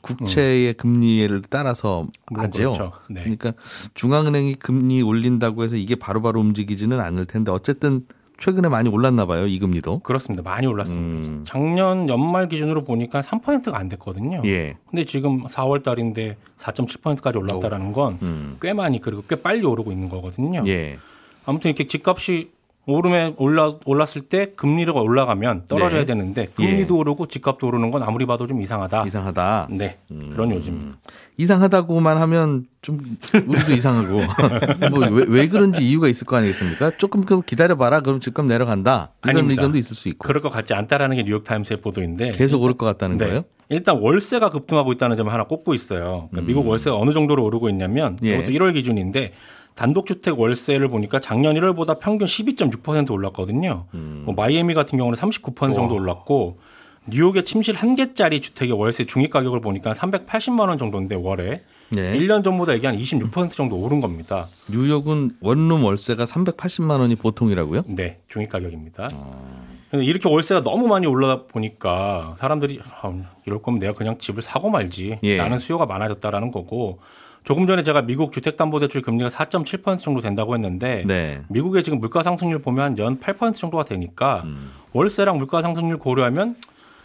국채의 0.00 0.74
금리를 0.74 1.42
따라서 1.48 2.06
물론 2.30 2.46
하죠. 2.46 2.62
그렇죠. 2.72 2.92
네. 3.08 3.20
그러니까 3.20 3.52
중앙은행이 3.94 4.54
금리 4.54 5.02
올린다고 5.02 5.62
해서 5.62 5.76
이게 5.76 5.94
바로바로 5.94 6.40
움직이지는 6.40 6.98
않을 6.98 7.26
텐데 7.26 7.52
어쨌든 7.52 8.06
최근에 8.40 8.68
많이 8.68 8.88
올랐나 8.88 9.26
봐요. 9.26 9.46
이 9.46 9.58
금리도. 9.58 10.00
그렇습니다. 10.00 10.42
많이 10.42 10.66
올랐습니다. 10.66 11.28
음. 11.28 11.44
작년 11.46 12.08
연말 12.08 12.48
기준으로 12.48 12.84
보니까 12.84 13.20
3%가 13.20 13.78
안 13.78 13.88
됐거든요. 13.90 14.42
예. 14.46 14.76
근데 14.88 15.04
지금 15.04 15.44
4월 15.46 15.84
달인데 15.84 16.36
4.7%까지 16.58 17.38
올랐다라는 17.38 17.92
건꽤 17.92 18.70
음. 18.70 18.76
많이 18.76 19.00
그리고 19.00 19.22
꽤 19.28 19.36
빨리 19.36 19.64
오르고 19.64 19.92
있는 19.92 20.08
거거든요. 20.08 20.62
예. 20.66 20.98
아무튼 21.44 21.68
이렇게 21.68 21.86
집값이 21.86 22.50
오름에 22.86 23.34
올라 23.36 23.74
올랐을 23.84 24.22
때 24.28 24.52
금리가 24.56 24.92
올라가면 24.92 25.66
떨어져야 25.68 26.00
네. 26.00 26.06
되는데 26.06 26.48
금리도 26.56 26.94
예. 26.94 26.98
오르고 26.98 27.26
집값도 27.26 27.66
오르는 27.66 27.90
건 27.90 28.02
아무리 28.02 28.24
봐도 28.26 28.46
좀 28.46 28.62
이상하다. 28.62 29.04
이상하다. 29.06 29.68
네. 29.70 29.98
음. 30.10 30.30
그런 30.32 30.50
요즘. 30.50 30.94
이상하다고만 31.36 32.16
하면 32.18 32.64
좀 32.82 32.98
우리도 33.46 33.72
이상하고 33.72 34.20
뭐왜 34.90 35.24
왜 35.28 35.48
그런지 35.48 35.86
이유가 35.86 36.08
있을 36.08 36.26
거 36.26 36.36
아니겠습니까? 36.36 36.92
조금 36.96 37.22
더 37.22 37.40
기다려 37.42 37.76
봐라. 37.76 38.00
그럼 38.00 38.18
집값 38.18 38.46
내려간다. 38.46 39.12
이런 39.24 39.36
아닙니다. 39.36 39.62
의견도 39.62 39.78
있을 39.78 39.94
수 39.94 40.08
있고 40.08 40.26
그럴 40.26 40.42
것 40.42 40.48
같지 40.48 40.72
않다라는 40.72 41.16
게 41.16 41.22
뉴욕 41.24 41.44
타임스의 41.44 41.80
보도인데 41.82 42.32
계속 42.32 42.62
오를 42.62 42.76
것 42.76 42.86
같다는 42.86 43.18
네. 43.18 43.26
거예요. 43.26 43.42
일단 43.68 43.98
월세가 43.98 44.50
급등하고 44.50 44.92
있다는 44.92 45.16
점을 45.16 45.32
하나 45.32 45.44
꼽고 45.44 45.74
있어요. 45.74 46.28
그러니까 46.30 46.48
미국 46.48 46.66
월세가 46.66 46.96
어느 46.96 47.12
정도로 47.12 47.44
오르고 47.44 47.68
있냐면 47.68 48.18
음. 48.22 48.26
예. 48.26 48.38
이것도 48.38 48.52
1월 48.52 48.74
기준인데 48.74 49.32
단독주택 49.80 50.38
월세를 50.38 50.88
보니까 50.88 51.20
작년 51.20 51.54
1월보다 51.54 51.98
평균 52.00 52.26
12.6% 52.26 53.10
올랐거든요. 53.12 53.86
음. 53.94 54.24
뭐 54.26 54.34
마이애미 54.34 54.74
같은 54.74 54.98
경우는 54.98 55.16
39% 55.16 55.74
정도 55.74 55.94
올랐고 55.94 56.58
뉴욕의 57.06 57.46
침실 57.46 57.74
한 57.76 57.96
개짜리 57.96 58.42
주택의 58.42 58.78
월세 58.78 59.06
중위 59.06 59.30
가격을 59.30 59.62
보니까 59.62 59.94
380만 59.94 60.68
원 60.68 60.76
정도인데 60.76 61.14
월에 61.14 61.62
네. 61.88 62.18
1년 62.18 62.44
전보다 62.44 62.74
이게 62.74 62.88
한 62.88 62.98
26% 62.98 63.52
정도 63.52 63.76
오른 63.76 64.02
겁니다. 64.02 64.48
뉴욕은 64.68 65.36
원룸 65.40 65.82
월세가 65.82 66.24
380만 66.24 67.00
원이 67.00 67.16
보통이라고요? 67.16 67.84
네, 67.86 68.18
중위 68.28 68.46
가격입니다. 68.48 69.08
어. 69.14 69.66
근데 69.90 70.04
이렇게 70.04 70.28
월세가 70.28 70.62
너무 70.62 70.88
많이 70.88 71.06
올라다 71.06 71.46
보니까 71.46 72.36
사람들이 72.38 72.80
아, 72.84 73.12
이럴 73.46 73.62
거면 73.62 73.80
내가 73.80 73.94
그냥 73.94 74.18
집을 74.18 74.42
사고 74.42 74.68
말지. 74.68 75.20
예. 75.22 75.36
라는 75.38 75.58
수요가 75.58 75.86
많아졌다라는 75.86 76.52
거고 76.52 77.00
조금 77.44 77.66
전에 77.66 77.82
제가 77.82 78.02
미국 78.02 78.32
주택담보대출 78.32 79.02
금리가 79.02 79.30
4.7% 79.30 79.98
정도 79.98 80.20
된다고 80.20 80.54
했는데 80.54 81.04
네. 81.06 81.40
미국의 81.48 81.82
지금 81.82 81.98
물가 81.98 82.22
상승률 82.22 82.60
보면 82.60 82.98
연 82.98 83.18
8% 83.18 83.54
정도가 83.54 83.84
되니까 83.84 84.42
음. 84.44 84.70
월세랑 84.92 85.38
물가 85.38 85.62
상승률 85.62 85.98
고려하면 85.98 86.54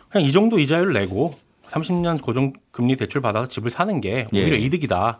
그냥 0.09 0.27
이 0.27 0.31
정도 0.31 0.59
이자율 0.59 0.93
내고 0.93 1.33
30년 1.69 2.21
고정 2.21 2.53
금리 2.71 2.95
대출 2.95 3.21
받아서 3.21 3.47
집을 3.47 3.69
사는 3.71 3.99
게 4.01 4.27
오히려 4.33 4.55
예. 4.55 4.59
이득이다. 4.59 5.19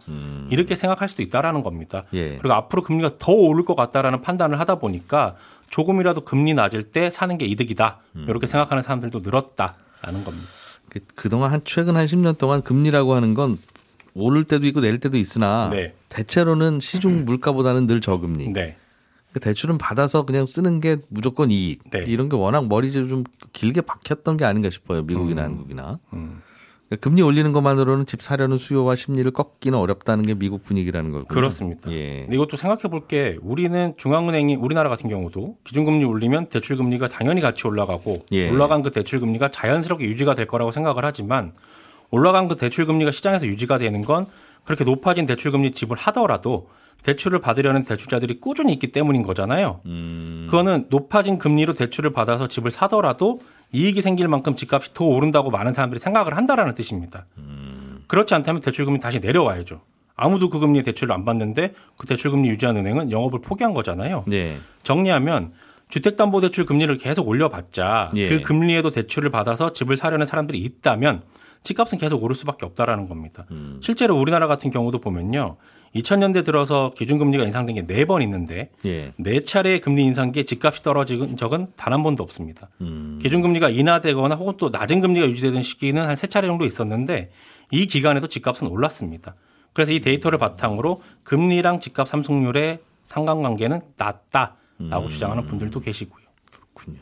이렇게 0.51 0.75
생각할 0.75 1.09
수도 1.09 1.23
있다라는 1.23 1.63
겁니다. 1.63 2.03
예. 2.13 2.37
그리고 2.37 2.53
앞으로 2.53 2.83
금리가 2.83 3.17
더 3.17 3.31
오를 3.31 3.65
것 3.65 3.75
같다라는 3.75 4.21
판단을 4.21 4.59
하다 4.59 4.75
보니까 4.75 5.35
조금이라도 5.69 6.21
금리 6.21 6.53
낮을 6.53 6.83
때 6.83 7.09
사는 7.09 7.35
게 7.39 7.45
이득이다. 7.45 7.97
음. 8.17 8.25
이렇게 8.29 8.45
생각하는 8.45 8.83
사람들도 8.83 9.21
늘었다라는 9.21 10.23
겁니다. 10.23 10.47
그- 10.89 10.99
그동안 11.15 11.51
한 11.51 11.61
최근 11.65 11.95
한 11.95 12.05
10년 12.05 12.37
동안 12.37 12.61
금리라고 12.61 13.15
하는 13.15 13.33
건 13.33 13.57
오를 14.15 14.45
때도 14.45 14.65
있고 14.67 14.79
내릴 14.81 14.99
때도 14.99 15.17
있으나 15.17 15.69
네. 15.71 15.93
대체로는 16.09 16.79
시중 16.79 17.25
물가보다는 17.25 17.85
늘 17.85 18.01
저금리. 18.01 18.51
네. 18.53 18.75
그 19.33 19.39
대출은 19.41 19.77
받아서 19.77 20.25
그냥 20.25 20.45
쓰는 20.45 20.79
게 20.79 20.97
무조건 21.09 21.51
이익. 21.51 21.81
네. 21.91 22.05
이런 22.07 22.29
게 22.29 22.37
워낙 22.37 22.67
머리에 22.69 22.91
좀 22.91 23.25
길게 23.51 23.81
박혔던 23.81 24.37
게 24.37 24.45
아닌가 24.45 24.69
싶어요. 24.69 25.03
미국이나 25.03 25.41
음. 25.41 25.51
한국이나. 25.51 25.99
음. 26.13 26.41
그러니까 26.87 27.03
금리 27.03 27.21
올리는 27.21 27.51
것만으로는 27.51 28.05
집 28.05 28.21
사려는 28.21 28.57
수요와 28.57 28.95
심리를 28.95 29.29
꺾기는 29.31 29.77
어렵다는 29.77 30.25
게 30.25 30.35
미국 30.35 30.63
분위기라는 30.63 31.11
거군요. 31.11 31.27
그렇습니다. 31.27 31.91
예. 31.91 32.27
이것도 32.31 32.55
생각해 32.57 32.83
볼 32.83 33.07
게 33.07 33.37
우리는 33.41 33.93
중앙은행이 33.97 34.55
우리나라 34.55 34.89
같은 34.89 35.09
경우도 35.09 35.57
기준금리 35.65 36.05
올리면 36.05 36.47
대출금리가 36.49 37.09
당연히 37.09 37.41
같이 37.41 37.67
올라가고 37.67 38.23
예. 38.31 38.49
올라간 38.49 38.83
그 38.83 38.91
대출금리가 38.91 39.49
자연스럽게 39.49 40.05
유지가 40.05 40.35
될 40.35 40.45
거라고 40.47 40.71
생각을 40.71 41.03
하지만 41.03 41.53
올라간 42.11 42.47
그 42.47 42.55
대출 42.55 42.85
금리가 42.85 43.11
시장에서 43.11 43.45
유지가 43.45 43.77
되는 43.77 44.01
건 44.03 44.25
그렇게 44.63 44.83
높아진 44.83 45.25
대출 45.25 45.51
금리 45.51 45.71
지불하더라도 45.71 46.69
대출을 47.03 47.39
받으려는 47.39 47.83
대출자들이 47.83 48.39
꾸준히 48.39 48.73
있기 48.73 48.91
때문인 48.91 49.21
거잖아요. 49.21 49.81
음. 49.85 50.47
그거는 50.49 50.87
높아진 50.89 51.37
금리로 51.37 51.73
대출을 51.73 52.11
받아서 52.11 52.47
집을 52.47 52.71
사더라도 52.71 53.39
이익이 53.71 54.01
생길 54.01 54.27
만큼 54.27 54.55
집값이 54.55 54.93
더 54.93 55.05
오른다고 55.05 55.51
많은 55.51 55.73
사람들이 55.73 55.99
생각을 55.99 56.35
한다라는 56.35 56.73
뜻입니다. 56.75 57.25
그렇지 58.07 58.33
않다면 58.33 58.61
대출금리 58.61 58.99
다시 58.99 59.19
내려와야죠. 59.19 59.81
아무도 60.15 60.49
그 60.49 60.59
금리에 60.59 60.81
대출을 60.81 61.13
안 61.13 61.25
받는데 61.25 61.73
그 61.97 62.07
대출금리 62.07 62.47
유지한 62.49 62.77
은행은 62.77 63.11
영업을 63.11 63.41
포기한 63.41 63.73
거잖아요. 63.73 64.25
예. 64.31 64.57
정리하면 64.83 65.51
주택담보대출 65.89 66.65
금리를 66.65 66.97
계속 66.97 67.27
올려봤자 67.27 68.11
예. 68.15 68.29
그 68.29 68.41
금리에도 68.41 68.89
대출을 68.89 69.29
받아서 69.29 69.73
집을 69.73 69.97
사려는 69.97 70.25
사람들이 70.25 70.59
있다면 70.59 71.21
집값은 71.65 71.97
계속 71.97 72.23
오를 72.23 72.35
수밖에 72.35 72.65
없다라는 72.65 73.07
겁니다. 73.07 73.45
음. 73.51 73.79
실제로 73.83 74.17
우리나라 74.17 74.47
같은 74.47 74.69
경우도 74.69 74.99
보면요. 74.99 75.57
2000년대 75.95 76.43
들어서 76.45 76.91
기준금리가 76.95 77.43
인상된 77.45 77.75
게 77.75 77.81
네 77.87 78.05
번 78.05 78.21
있는데 78.21 78.69
예. 78.85 79.13
네 79.17 79.39
차례의 79.41 79.79
금리 79.81 80.03
인상기에 80.03 80.43
집값이 80.43 80.83
떨어진 80.83 81.35
적은 81.37 81.67
단 81.75 81.93
한 81.93 82.03
번도 82.03 82.21
없습니다. 82.23 82.69
음. 82.81 83.19
기준금리가 83.21 83.69
인하되거나 83.69 84.35
혹은 84.35 84.53
또 84.57 84.69
낮은 84.69 84.99
금리가 85.01 85.27
유지되던 85.27 85.61
시기는 85.61 86.01
한 86.01 86.15
세 86.15 86.27
차례 86.27 86.47
정도 86.47 86.65
있었는데 86.65 87.31
이 87.71 87.87
기간에도 87.87 88.27
집값은 88.27 88.67
올랐습니다. 88.67 89.35
그래서 89.73 89.91
이 89.91 89.99
데이터를 89.99 90.37
바탕으로 90.37 91.01
금리랑 91.23 91.79
집값 91.81 92.07
상승률의 92.07 92.79
상관관계는 93.03 93.81
낮다라고 93.97 95.09
주장하는 95.09 95.45
분들도 95.45 95.79
계시고요. 95.79 96.23
그렇군요. 96.51 96.99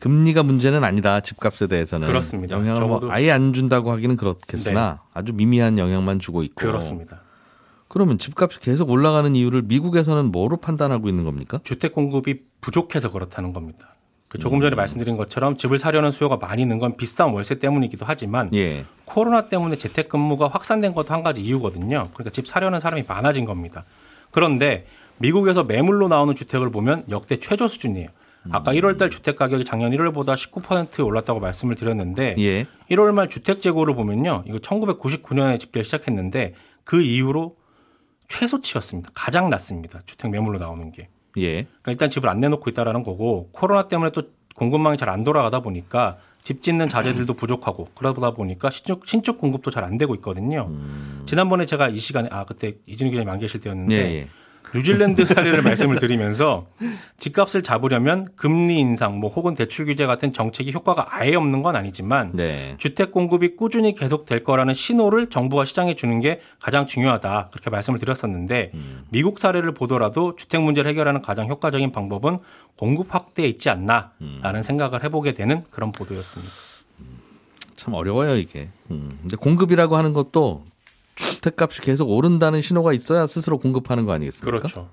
금리가 0.00 0.42
문제는 0.42 0.84
아니다. 0.84 1.20
집값에 1.20 1.66
대해서는 1.66 2.06
그렇습니다. 2.06 2.56
영향을 2.56 2.86
뭐 2.86 3.00
아예 3.10 3.30
안 3.30 3.52
준다고 3.52 3.90
하기는 3.92 4.16
그렇겠으나 4.16 5.02
아주 5.12 5.32
미미한 5.32 5.78
영향만 5.78 6.20
주고 6.20 6.42
있고. 6.42 6.54
그렇습니다. 6.54 7.22
그러면 7.88 8.18
집값이 8.18 8.60
계속 8.60 8.90
올라가는 8.90 9.34
이유를 9.34 9.62
미국에서는 9.62 10.26
뭐로 10.26 10.58
판단하고 10.58 11.08
있는 11.08 11.24
겁니까? 11.24 11.58
주택 11.64 11.92
공급이 11.92 12.42
부족해서 12.60 13.10
그렇다는 13.10 13.52
겁니다. 13.52 13.94
그 14.28 14.38
조금 14.38 14.58
음. 14.58 14.60
전에 14.60 14.76
말씀드린 14.76 15.16
것처럼 15.16 15.56
집을 15.56 15.78
사려는 15.78 16.10
수요가 16.10 16.36
많이 16.36 16.66
는건 16.66 16.98
비싼 16.98 17.30
월세 17.30 17.58
때문이기도 17.58 18.04
하지만 18.06 18.50
예. 18.54 18.84
코로나 19.06 19.48
때문에 19.48 19.76
재택근무가 19.76 20.48
확산된 20.48 20.92
것도 20.92 21.14
한 21.14 21.22
가지 21.22 21.40
이유거든요. 21.40 22.10
그러니까 22.12 22.30
집 22.30 22.46
사려는 22.46 22.78
사람이 22.78 23.04
많아진 23.08 23.46
겁니다. 23.46 23.84
그런데 24.30 24.86
미국에서 25.16 25.64
매물로 25.64 26.08
나오는 26.08 26.34
주택을 26.34 26.70
보면 26.70 27.04
역대 27.08 27.38
최저 27.38 27.68
수준이에요. 27.68 28.08
아까 28.50 28.72
1월달 28.72 29.10
주택 29.10 29.36
가격이 29.36 29.64
작년 29.64 29.90
1월보다 29.92 30.34
19% 30.34 31.04
올랐다고 31.04 31.40
말씀을 31.40 31.74
드렸는데 31.74 32.34
예. 32.38 32.66
1월 32.90 33.12
말 33.12 33.28
주택 33.28 33.60
재고를 33.60 33.94
보면요. 33.94 34.44
이거 34.46 34.58
1999년에 34.58 35.58
집계를 35.60 35.84
시작했는데 35.84 36.54
그 36.84 37.02
이후로 37.02 37.56
최소치였습니다. 38.28 39.10
가장 39.14 39.50
낮습니다. 39.50 40.00
주택 40.06 40.30
매물로 40.30 40.58
나오는 40.58 40.90
게. 40.92 41.08
예. 41.38 41.64
그러니까 41.82 41.92
일단 41.92 42.10
집을 42.10 42.28
안 42.28 42.40
내놓고 42.40 42.68
있다라는 42.70 43.02
거고 43.02 43.48
코로나 43.52 43.88
때문에 43.88 44.10
또 44.10 44.22
공급망이 44.54 44.96
잘 44.96 45.08
안 45.08 45.22
돌아가다 45.22 45.60
보니까 45.60 46.18
집 46.42 46.62
짓는 46.62 46.88
자재들도 46.88 47.34
부족하고 47.34 47.88
그러다 47.94 48.30
보니까 48.32 48.70
신축, 48.70 49.06
신축 49.06 49.38
공급도 49.38 49.70
잘 49.70 49.84
안 49.84 49.96
되고 49.98 50.14
있거든요. 50.16 50.68
지난번에 51.26 51.66
제가 51.66 51.88
이 51.88 51.98
시간에 51.98 52.28
아 52.32 52.44
그때 52.44 52.74
이준희 52.86 53.10
기자님 53.10 53.28
안 53.28 53.38
계실 53.38 53.60
때였는데 53.60 53.94
예. 53.94 54.28
예. 54.74 54.78
뉴질랜드 54.78 55.26
사례를 55.26 55.62
말씀을 55.62 55.98
드리면서 55.98 56.66
집값을 57.18 57.62
잡으려면 57.62 58.28
금리 58.36 58.78
인상 58.78 59.18
뭐 59.18 59.30
혹은 59.30 59.54
대출 59.54 59.86
규제 59.86 60.06
같은 60.06 60.32
정책이 60.32 60.72
효과가 60.72 61.06
아예 61.10 61.34
없는 61.34 61.62
건 61.62 61.76
아니지만 61.76 62.30
네. 62.32 62.74
주택 62.78 63.10
공급이 63.12 63.56
꾸준히 63.56 63.94
계속될 63.94 64.44
거라는 64.44 64.74
신호를 64.74 65.30
정부가 65.30 65.64
시장에 65.64 65.94
주는 65.94 66.20
게 66.20 66.40
가장 66.60 66.86
중요하다 66.86 67.48
그렇게 67.50 67.70
말씀을 67.70 67.98
드렸었는데 67.98 68.72
미국 69.10 69.38
사례를 69.38 69.72
보더라도 69.72 70.36
주택 70.36 70.60
문제를 70.62 70.90
해결하는 70.90 71.22
가장 71.22 71.48
효과적인 71.48 71.92
방법은 71.92 72.38
공급 72.76 73.14
확대에 73.14 73.46
있지 73.46 73.70
않나라는 73.70 74.62
생각을 74.62 75.02
해보게 75.04 75.34
되는 75.34 75.64
그런 75.70 75.92
보도였습니다. 75.92 76.52
참 77.76 77.94
어려워요 77.94 78.34
이게. 78.36 78.68
음. 78.90 79.18
근데 79.22 79.36
공급이라고 79.36 79.96
하는 79.96 80.12
것도 80.12 80.64
주택값이 81.42 81.80
계속 81.80 82.08
오른다는 82.10 82.60
신호가 82.60 82.92
있어야 82.92 83.26
스스로 83.26 83.58
공급하는 83.58 84.04
거 84.06 84.12
아니겠습니까? 84.12 84.58
그렇죠. 84.58 84.90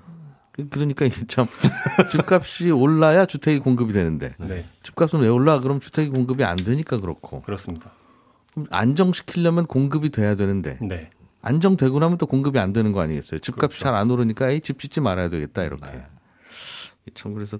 그- 0.51 0.69
그러니까 0.69 1.05
이게 1.05 1.25
참 1.27 1.47
집값이 2.09 2.71
올라야 2.71 3.25
주택이 3.25 3.59
공급이 3.59 3.91
되는데 3.93 4.35
네, 4.39 4.65
집값은 4.83 5.19
왜 5.19 5.27
올라? 5.27 5.59
그럼 5.59 5.79
주택이 5.79 6.09
공급이 6.09 6.43
안 6.43 6.55
되니까 6.55 6.99
그렇고. 6.99 7.41
그렇습니다. 7.41 7.91
그럼 8.53 8.67
안정시키려면 8.71 9.65
공급이 9.65 10.09
돼야 10.11 10.35
되는데 10.35 10.77
네. 10.81 11.09
안정되고 11.41 11.99
나면 11.99 12.17
또 12.17 12.25
공급이 12.25 12.57
안 12.59 12.73
되는 12.73 12.91
거 12.91 13.01
아니겠어요? 13.01 13.39
집값이 13.39 13.79
그렇죠. 13.79 13.83
잘안 13.83 14.09
오르니까 14.09 14.49
에이, 14.49 14.61
집 14.61 14.79
짓지 14.79 15.01
말아야 15.01 15.29
되겠다 15.29 15.63
이렇게. 15.63 15.85
네. 15.85 16.05
참 17.13 17.33
그래서 17.33 17.59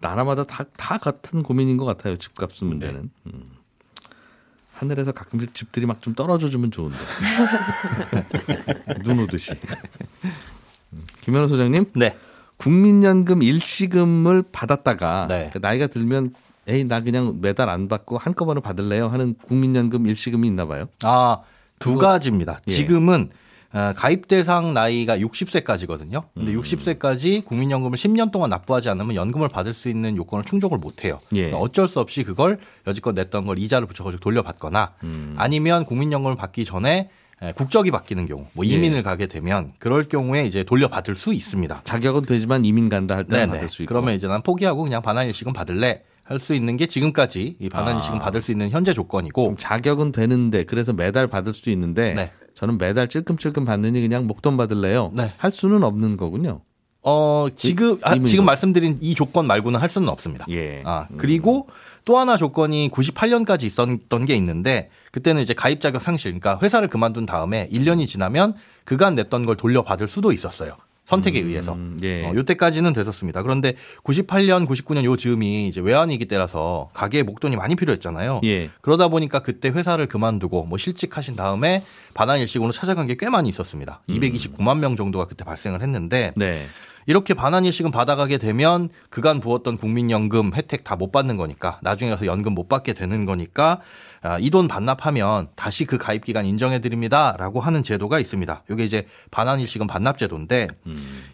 나라마다 0.00 0.44
다, 0.44 0.64
다 0.76 0.98
같은 0.98 1.42
고민인 1.42 1.76
것 1.76 1.84
같아요. 1.84 2.16
집값 2.16 2.50
문제는. 2.62 3.10
네. 3.24 3.32
음. 3.34 3.50
하늘에서 4.80 5.12
가끔씩 5.12 5.52
집들이 5.54 5.84
막 5.86 6.00
좀 6.00 6.14
떨어져 6.14 6.48
주면 6.48 6.70
좋은데. 6.70 6.96
눈 9.04 9.20
오듯이. 9.20 9.52
음. 10.94 11.02
김현우 11.20 11.48
소장님, 11.48 11.84
네. 11.94 12.16
국민연금 12.56 13.42
일시금을 13.42 14.44
받았다가 14.50 15.26
네. 15.28 15.50
그 15.52 15.58
나이가 15.58 15.86
들면 15.86 16.32
에이 16.66 16.84
나 16.84 17.00
그냥 17.00 17.38
매달 17.42 17.68
안 17.68 17.88
받고 17.88 18.16
한꺼번에 18.18 18.60
받을래요 18.60 19.08
하는 19.08 19.34
국민연금 19.46 20.06
일시금이 20.06 20.46
있나 20.48 20.66
봐요. 20.66 20.86
아, 21.02 21.38
두 21.78 21.90
그거- 21.94 22.06
가지입니다. 22.06 22.58
예. 22.68 22.72
지금은 22.72 23.30
어, 23.32 23.36
가입 23.96 24.26
대상 24.26 24.74
나이가 24.74 25.16
60세까지거든요. 25.18 26.24
근데 26.34 26.52
음. 26.52 26.60
60세까지 26.60 27.44
국민연금을 27.44 27.96
10년 27.96 28.32
동안 28.32 28.50
납부하지 28.50 28.88
않으면 28.88 29.14
연금을 29.14 29.48
받을 29.48 29.72
수 29.72 29.88
있는 29.88 30.16
요건을 30.16 30.44
충족을 30.44 30.78
못 30.78 31.04
해요. 31.04 31.20
예. 31.34 31.52
어쩔 31.52 31.86
수 31.86 32.00
없이 32.00 32.24
그걸 32.24 32.58
여지껏 32.86 33.14
냈던 33.14 33.46
걸 33.46 33.58
이자를 33.58 33.86
붙여가지고 33.86 34.20
돌려받거나 34.20 34.94
음. 35.04 35.34
아니면 35.38 35.84
국민연금을 35.84 36.36
받기 36.36 36.64
전에 36.64 37.10
에, 37.42 37.52
국적이 37.52 37.90
바뀌는 37.90 38.26
경우, 38.26 38.46
뭐 38.52 38.66
예. 38.66 38.70
이민을 38.70 39.02
가게 39.02 39.26
되면 39.26 39.72
그럴 39.78 40.08
경우에 40.08 40.46
이제 40.46 40.62
돌려받을 40.62 41.16
수 41.16 41.32
있습니다. 41.32 41.82
자격은 41.84 42.22
되지만 42.26 42.64
이민 42.64 42.88
간다 42.88 43.16
할 43.16 43.24
때는. 43.24 43.48
받을 43.50 43.70
수 43.70 43.82
있고. 43.82 43.88
그러면 43.88 44.14
이제 44.14 44.26
난 44.26 44.42
포기하고 44.42 44.82
그냥 44.82 45.00
반환일식은 45.00 45.52
받을래 45.54 46.02
할수 46.22 46.54
있는 46.54 46.76
게 46.76 46.86
지금까지 46.86 47.56
이 47.58 47.68
반환일식은 47.68 48.18
아. 48.18 48.20
받을 48.20 48.40
수 48.42 48.52
있는 48.52 48.70
현재 48.70 48.92
조건이고 48.92 49.56
자격은 49.58 50.12
되는데 50.12 50.64
그래서 50.64 50.92
매달 50.92 51.26
받을 51.26 51.52
수 51.54 51.70
있는데 51.70 52.14
네. 52.14 52.30
저는 52.54 52.78
매달 52.78 53.08
찔끔찔끔 53.08 53.64
받느니 53.64 54.00
그냥 54.00 54.26
목돈 54.26 54.56
받을래요. 54.56 55.12
네. 55.14 55.32
할 55.36 55.50
수는 55.50 55.82
없는 55.82 56.16
거군요. 56.16 56.62
어 57.02 57.48
지금 57.56 57.98
아, 58.02 58.10
이민도. 58.10 58.28
지금 58.28 58.44
말씀드린 58.44 58.98
이 59.00 59.14
조건 59.14 59.46
말고는 59.46 59.80
할 59.80 59.88
수는 59.88 60.08
없습니다. 60.08 60.44
예. 60.50 60.82
아 60.84 61.08
그리고 61.16 61.66
또 62.04 62.18
하나 62.18 62.36
조건이 62.36 62.90
98년까지 62.90 63.62
있었던 63.62 64.26
게 64.26 64.34
있는데 64.36 64.90
그때는 65.10 65.42
이제 65.42 65.54
가입 65.54 65.80
자격 65.80 66.02
상실, 66.02 66.32
그러니까 66.32 66.58
회사를 66.62 66.88
그만둔 66.88 67.24
다음에 67.26 67.68
1년이 67.72 68.06
지나면 68.06 68.54
그간 68.84 69.14
냈던 69.14 69.46
걸 69.46 69.56
돌려받을 69.56 70.08
수도 70.08 70.32
있었어요. 70.32 70.76
선택에 71.10 71.40
의해서. 71.40 71.72
음, 71.74 71.98
예. 72.02 72.24
어, 72.24 72.32
요때까지는 72.34 72.92
됐었습니다. 72.92 73.42
그런데 73.42 73.74
98년, 74.04 74.66
99년 74.66 75.02
요 75.04 75.16
즈음이 75.16 75.66
이제 75.68 75.80
외환위기 75.80 76.26
때라서 76.26 76.90
가게에 76.94 77.22
목돈이 77.24 77.56
많이 77.56 77.74
필요했잖아요. 77.74 78.40
예. 78.44 78.70
그러다 78.80 79.08
보니까 79.08 79.40
그때 79.40 79.68
회사를 79.70 80.06
그만두고 80.06 80.64
뭐 80.64 80.78
실직하신 80.78 81.34
다음에 81.36 81.84
반환일식으로 82.14 82.72
찾아간 82.72 83.06
게 83.06 83.16
꽤 83.20 83.28
많이 83.28 83.48
있었습니다. 83.50 84.00
229만 84.08 84.78
명 84.78 84.96
정도가 84.96 85.26
그때 85.26 85.44
발생을 85.44 85.82
했는데 85.82 86.32
네. 86.36 86.64
이렇게 87.06 87.34
반환일식은 87.34 87.90
받아가게 87.90 88.38
되면 88.38 88.88
그간 89.10 89.40
부었던 89.40 89.76
국민연금 89.78 90.52
혜택 90.54 90.84
다 90.84 90.96
못 90.96 91.10
받는 91.12 91.36
거니까 91.36 91.78
나중에 91.82 92.10
가서 92.10 92.24
연금 92.26 92.54
못 92.54 92.68
받게 92.68 92.92
되는 92.94 93.26
거니까 93.26 93.72
아, 93.72 93.78
이 94.40 94.50
돈 94.50 94.68
반납하면 94.68 95.48
다시 95.56 95.84
그 95.86 95.96
가입 95.96 96.24
기간 96.24 96.44
인정해 96.44 96.80
드립니다라고 96.80 97.60
하는 97.60 97.82
제도가 97.82 98.18
있습니다. 98.18 98.64
이게 98.70 98.84
이제 98.84 99.06
반환일식은 99.30 99.86
반납 99.86 100.18
제도인데 100.18 100.68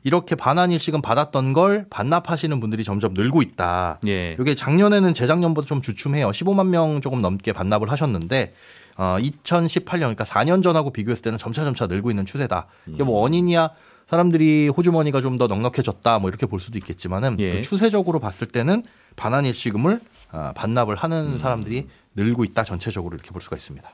이렇게 0.04 0.34
반환일식은 0.36 1.02
받았던 1.02 1.52
걸 1.52 1.86
반납하시는 1.90 2.60
분들이 2.60 2.84
점점 2.84 3.14
늘고 3.14 3.42
있다. 3.42 3.98
예. 4.06 4.36
이게 4.40 4.54
작년에는 4.54 5.14
재작년보다 5.14 5.66
좀 5.66 5.82
주춤해요. 5.82 6.30
15만 6.30 6.68
명 6.68 7.00
조금 7.00 7.20
넘게 7.20 7.52
반납을 7.52 7.90
하셨는데 7.90 8.54
어 8.98 9.16
2018년 9.20 9.98
그러니까 10.00 10.24
4년 10.24 10.62
전하고 10.62 10.92
비교했을 10.92 11.22
때는 11.22 11.38
점차 11.38 11.64
점차 11.64 11.86
늘고 11.86 12.10
있는 12.10 12.24
추세다. 12.24 12.66
이게 12.86 13.02
뭐 13.02 13.20
원인이야 13.20 13.70
사람들이 14.08 14.68
호주머니가 14.68 15.20
좀 15.20 15.36
더 15.38 15.48
넉넉해졌다 15.48 16.18
뭐 16.20 16.30
이렇게 16.30 16.46
볼 16.46 16.60
수도 16.60 16.78
있겠지만은 16.78 17.36
예. 17.40 17.46
그 17.46 17.62
추세적으로 17.62 18.20
봤을 18.20 18.46
때는 18.46 18.84
반환 19.16 19.44
일시금을 19.44 19.94
어, 19.96 19.98
반납을 20.30 20.96
하는 20.96 21.38
사람들이 21.38 21.88
늘고 22.14 22.44
있다 22.44 22.64
전체적으로 22.64 23.14
이렇게 23.14 23.30
볼 23.30 23.40
수가 23.40 23.56
있습니다. 23.56 23.88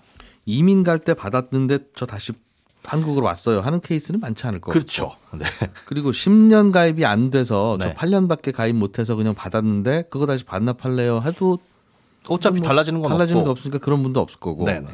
이민 0.47 0.83
갈 0.83 0.99
때 0.99 1.15
받았는데 1.15 1.79
저 1.95 2.07
다시 2.07 2.33
한국으로 2.85 3.27
왔어요 3.27 3.61
하는 3.61 3.81
케이스는 3.81 4.19
많지 4.19 4.47
않을 4.47 4.61
거고. 4.61 4.73
그렇죠. 4.73 5.15
네. 5.33 5.45
그리고 5.85 6.11
10년 6.11 6.73
가입이 6.73 7.05
안 7.05 7.31
돼서 7.31 7.77
네. 7.79 7.87
저 7.87 7.95
8년밖에 7.95 8.53
가입 8.53 8.75
못해서 8.75 9.15
그냥 9.15 9.35
받았는데 9.35 10.05
그거 10.11 10.27
다시 10.27 10.45
반납할래요 10.45 11.21
해도 11.25 11.59
어차피 12.29 12.59
뭐 12.59 12.67
달라지는 12.67 13.01
건 13.01 13.11
달라지는 13.11 13.41
없고. 13.41 13.45
게 13.45 13.51
없으니까 13.51 13.79
그런 13.79 14.03
분도 14.03 14.21
없을 14.21 14.41
거고. 14.41 14.65
네네. 14.65 14.89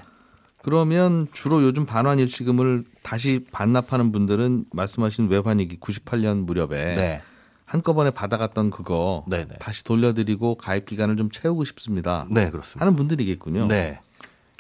그러면 0.63 1.29
주로 1.33 1.63
요즘 1.63 1.87
반환 1.87 2.19
일시금을 2.19 2.85
다시 3.03 3.47
반납하는 3.53 4.13
분들은 4.13 4.67
말씀하신 4.73 5.29
외환위기 5.29 5.79
98년 5.79 6.45
무렵에 6.45 6.95
네. 6.95 7.23
한꺼번에 7.69 8.11
받아갔던 8.11 8.71
그거 8.71 9.25
네네. 9.29 9.57
다시 9.61 9.85
돌려드리고 9.85 10.57
가입 10.57 10.87
기간을 10.87 11.17
좀 11.17 11.31
채우고 11.31 11.65
싶습니다. 11.67 12.27
네, 12.31 12.51
그렇습니다. 12.51 12.81
하는 12.81 12.97
분들이겠군요. 12.97 13.69
네. 13.69 14.01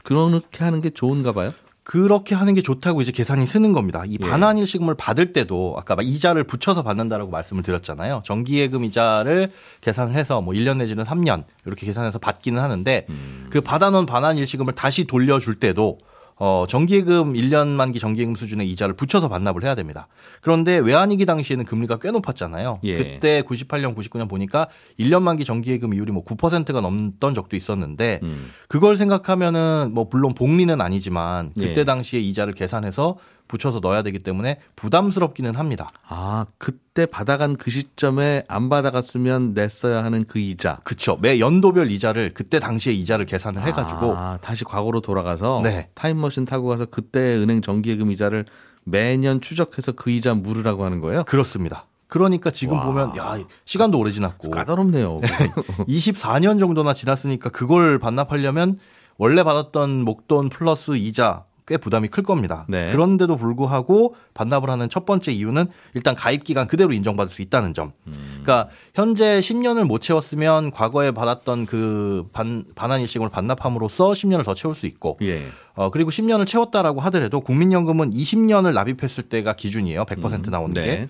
그렇게 0.04 0.64
하는 0.64 0.80
게 0.80 0.90
좋은가 0.90 1.32
봐요. 1.32 1.52
그렇게 1.88 2.34
하는 2.34 2.52
게 2.52 2.60
좋다고 2.60 3.00
이제 3.00 3.12
계산이 3.12 3.46
쓰는 3.46 3.72
겁니다. 3.72 4.04
이 4.06 4.18
예. 4.20 4.28
반환일시금을 4.28 4.94
받을 4.94 5.32
때도 5.32 5.74
아까 5.78 5.96
막 5.96 6.06
이자를 6.06 6.44
붙여서 6.44 6.82
받는다라고 6.82 7.30
말씀을 7.30 7.62
드렸잖아요. 7.62 8.20
정기예금 8.26 8.84
이자를 8.84 9.50
계산을 9.80 10.14
해서 10.14 10.42
뭐 10.42 10.52
1년 10.52 10.76
내지는 10.76 11.02
3년 11.04 11.44
이렇게 11.64 11.86
계산해서 11.86 12.18
받기는 12.18 12.62
하는데 12.62 13.06
음. 13.08 13.46
그 13.48 13.62
받아놓은 13.62 14.04
반환일시금을 14.04 14.74
다시 14.74 15.04
돌려줄 15.04 15.54
때도 15.54 15.96
어, 16.38 16.66
정기예금 16.68 17.34
1년 17.34 17.68
만기 17.68 17.98
정기예금 17.98 18.34
수준의 18.36 18.70
이자를 18.70 18.94
붙여서 18.94 19.28
반납을 19.28 19.64
해야 19.64 19.74
됩니다. 19.74 20.08
그런데 20.40 20.78
외환위기 20.78 21.26
당시에는 21.26 21.64
금리가 21.64 21.98
꽤 21.98 22.10
높았잖아요. 22.10 22.80
예. 22.84 22.96
그때 22.96 23.42
98년, 23.42 23.94
99년 23.96 24.28
보니까 24.28 24.68
1년 24.98 25.22
만기 25.22 25.44
정기예금 25.44 25.94
이율이 25.94 26.12
뭐 26.12 26.24
9%가 26.24 26.80
넘던 26.80 27.34
적도 27.34 27.56
있었는데 27.56 28.20
음. 28.22 28.50
그걸 28.68 28.96
생각하면은 28.96 29.90
뭐 29.92 30.08
물론 30.10 30.34
복리는 30.34 30.80
아니지만 30.80 31.52
그때 31.54 31.80
예. 31.80 31.84
당시에 31.84 32.20
이자를 32.20 32.54
계산해서 32.54 33.16
붙여서 33.48 33.80
넣어야 33.80 34.02
되기 34.02 34.20
때문에 34.20 34.60
부담스럽기는 34.76 35.56
합니다. 35.56 35.90
아, 36.06 36.46
그때 36.58 37.06
받아간 37.06 37.56
그 37.56 37.70
시점에 37.70 38.44
안 38.48 38.68
받아갔으면 38.68 39.54
냈어야 39.54 40.04
하는 40.04 40.24
그 40.24 40.38
이자. 40.38 40.80
그쵸. 40.84 41.18
매 41.20 41.40
연도별 41.40 41.90
이자를 41.90 42.34
그때 42.34 42.60
당시에 42.60 42.92
이자를 42.92 43.26
계산을 43.26 43.66
해가지고 43.66 44.14
아, 44.16 44.38
다시 44.40 44.64
과거로 44.64 45.00
돌아가서 45.00 45.60
네. 45.64 45.88
타임머신 45.94 46.44
타고 46.44 46.68
가서 46.68 46.84
그때 46.86 47.18
은행 47.36 47.62
정기예금 47.62 48.10
이자를 48.12 48.44
매년 48.84 49.40
추적해서 49.40 49.92
그 49.92 50.10
이자 50.10 50.34
물으라고 50.34 50.84
하는 50.84 51.00
거예요? 51.00 51.24
그렇습니다. 51.24 51.86
그러니까 52.08 52.50
지금 52.50 52.78
와. 52.78 52.84
보면 52.86 53.16
야 53.18 53.36
시간도 53.66 53.98
오래 53.98 54.10
지났고 54.10 54.50
까다롭네요. 54.50 55.20
24년 55.86 56.58
정도나 56.58 56.94
지났으니까 56.94 57.50
그걸 57.50 57.98
반납하려면 57.98 58.78
원래 59.18 59.42
받았던 59.42 60.04
목돈 60.04 60.48
플러스 60.48 60.96
이자 60.96 61.44
꽤 61.68 61.76
부담이 61.76 62.08
클 62.08 62.22
겁니다. 62.22 62.64
네. 62.66 62.90
그런데도 62.90 63.36
불구하고 63.36 64.16
반납을 64.32 64.70
하는 64.70 64.88
첫 64.88 65.04
번째 65.04 65.30
이유는 65.32 65.66
일단 65.94 66.14
가입 66.14 66.42
기간 66.42 66.66
그대로 66.66 66.92
인정받을 66.92 67.30
수 67.30 67.42
있다는 67.42 67.74
점. 67.74 67.92
그러니까 68.06 68.68
현재 68.94 69.38
10년을 69.38 69.84
못 69.84 70.00
채웠으면 70.00 70.70
과거에 70.70 71.10
받았던 71.10 71.66
그 71.66 72.26
반, 72.32 72.64
반환 72.74 73.02
일식을 73.02 73.28
반납함으로써 73.28 74.12
10년을 74.12 74.44
더 74.44 74.54
채울 74.54 74.74
수 74.74 74.86
있고 74.86 75.18
예. 75.20 75.48
어, 75.74 75.90
그리고 75.90 76.10
10년을 76.10 76.46
채웠다라고 76.46 77.00
하더라도 77.02 77.40
국민연금은 77.40 78.10
20년을 78.10 78.72
납입했을 78.72 79.24
때가 79.24 79.54
기준이에요. 79.54 80.06
100% 80.06 80.48
나오는 80.50 80.72
게. 80.72 80.80
네. 80.80 81.08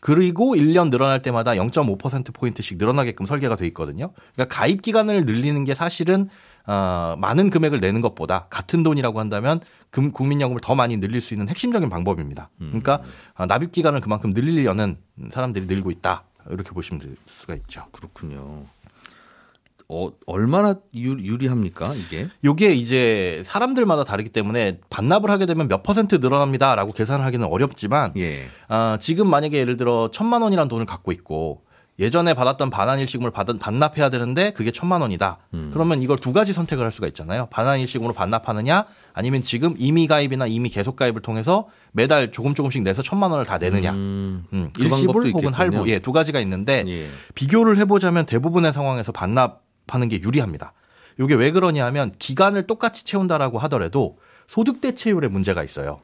그리고 0.00 0.54
1년 0.54 0.90
늘어날 0.90 1.22
때마다 1.22 1.52
0.5%포인트씩 1.52 2.78
늘어나게끔 2.78 3.26
설계가 3.26 3.56
돼 3.56 3.66
있거든요. 3.68 4.12
그러니까 4.34 4.56
가입 4.56 4.82
기간을 4.82 5.24
늘리는 5.24 5.64
게 5.64 5.74
사실은 5.74 6.28
어, 6.68 7.16
많은 7.18 7.48
금액을 7.48 7.80
내는 7.80 8.02
것보다 8.02 8.46
같은 8.50 8.82
돈이라고 8.82 9.18
한다면 9.18 9.60
금, 9.90 10.12
국민연금을 10.12 10.60
더 10.60 10.74
많이 10.74 10.98
늘릴 10.98 11.22
수 11.22 11.32
있는 11.32 11.48
핵심적인 11.48 11.88
방법입니다. 11.88 12.50
그러니까 12.58 13.02
어, 13.36 13.46
납입 13.46 13.72
기간을 13.72 14.02
그만큼 14.02 14.34
늘리려는 14.34 14.98
사람들이 15.30 15.64
늘고 15.64 15.90
있다. 15.90 16.24
이렇게 16.50 16.70
보시면 16.70 17.00
될 17.00 17.16
수가 17.26 17.54
있죠. 17.54 17.86
그렇군요. 17.92 18.66
어, 19.90 20.12
얼마나 20.26 20.74
유, 20.94 21.12
유리합니까, 21.12 21.94
이게? 21.94 22.28
요게 22.44 22.74
이제 22.74 23.42
사람들마다 23.46 24.04
다르기 24.04 24.28
때문에 24.28 24.80
반납을 24.90 25.30
하게 25.30 25.46
되면 25.46 25.66
몇 25.68 25.82
퍼센트 25.82 26.16
늘어납니다라고 26.16 26.92
계산을 26.92 27.24
하기는 27.24 27.46
어렵지만 27.46 28.12
예. 28.18 28.44
아, 28.68 28.98
지금 29.00 29.30
만약에 29.30 29.56
예를 29.56 29.78
들어 29.78 30.10
천만 30.12 30.42
원이라는 30.42 30.68
돈을 30.68 30.84
갖고 30.84 31.10
있고 31.12 31.62
예전에 31.98 32.34
받았던 32.34 32.70
반환 32.70 33.00
일시금을 33.00 33.32
받은 33.32 33.58
반납해야 33.58 34.08
되는데 34.08 34.52
그게 34.52 34.70
천만 34.70 35.00
원이다. 35.00 35.38
그러면 35.72 36.00
이걸 36.00 36.16
두 36.18 36.32
가지 36.32 36.52
선택을 36.52 36.84
할 36.84 36.92
수가 36.92 37.08
있잖아요. 37.08 37.48
반환 37.50 37.80
일시금으로 37.80 38.14
반납하느냐 38.14 38.84
아니면 39.12 39.42
지금 39.42 39.74
이미 39.78 40.06
가입이나 40.06 40.46
이미 40.46 40.68
계속 40.68 40.94
가입을 40.94 41.22
통해서 41.22 41.66
매달 41.90 42.30
조금 42.30 42.54
조금씩 42.54 42.82
내서 42.82 43.02
천만 43.02 43.32
원을 43.32 43.44
다 43.44 43.58
내느냐. 43.58 43.90
음, 43.90 44.44
음, 44.52 44.70
그 44.76 44.84
일시불 44.84 45.32
혹은 45.32 45.52
할부. 45.52 45.88
예, 45.90 45.98
두 45.98 46.12
가지가 46.12 46.38
있는데 46.40 46.84
예. 46.86 47.08
비교를 47.34 47.78
해 47.78 47.84
보자면 47.84 48.26
대부분의 48.26 48.72
상황에서 48.72 49.10
반납하는 49.10 50.08
게 50.08 50.20
유리합니다. 50.22 50.74
이게 51.20 51.34
왜 51.34 51.50
그러냐면 51.50 52.12
기간을 52.18 52.68
똑같이 52.68 53.04
채운다라고 53.04 53.58
하더라도 53.58 54.18
소득 54.46 54.80
대체율에 54.80 55.26
문제가 55.26 55.64
있어요. 55.64 56.00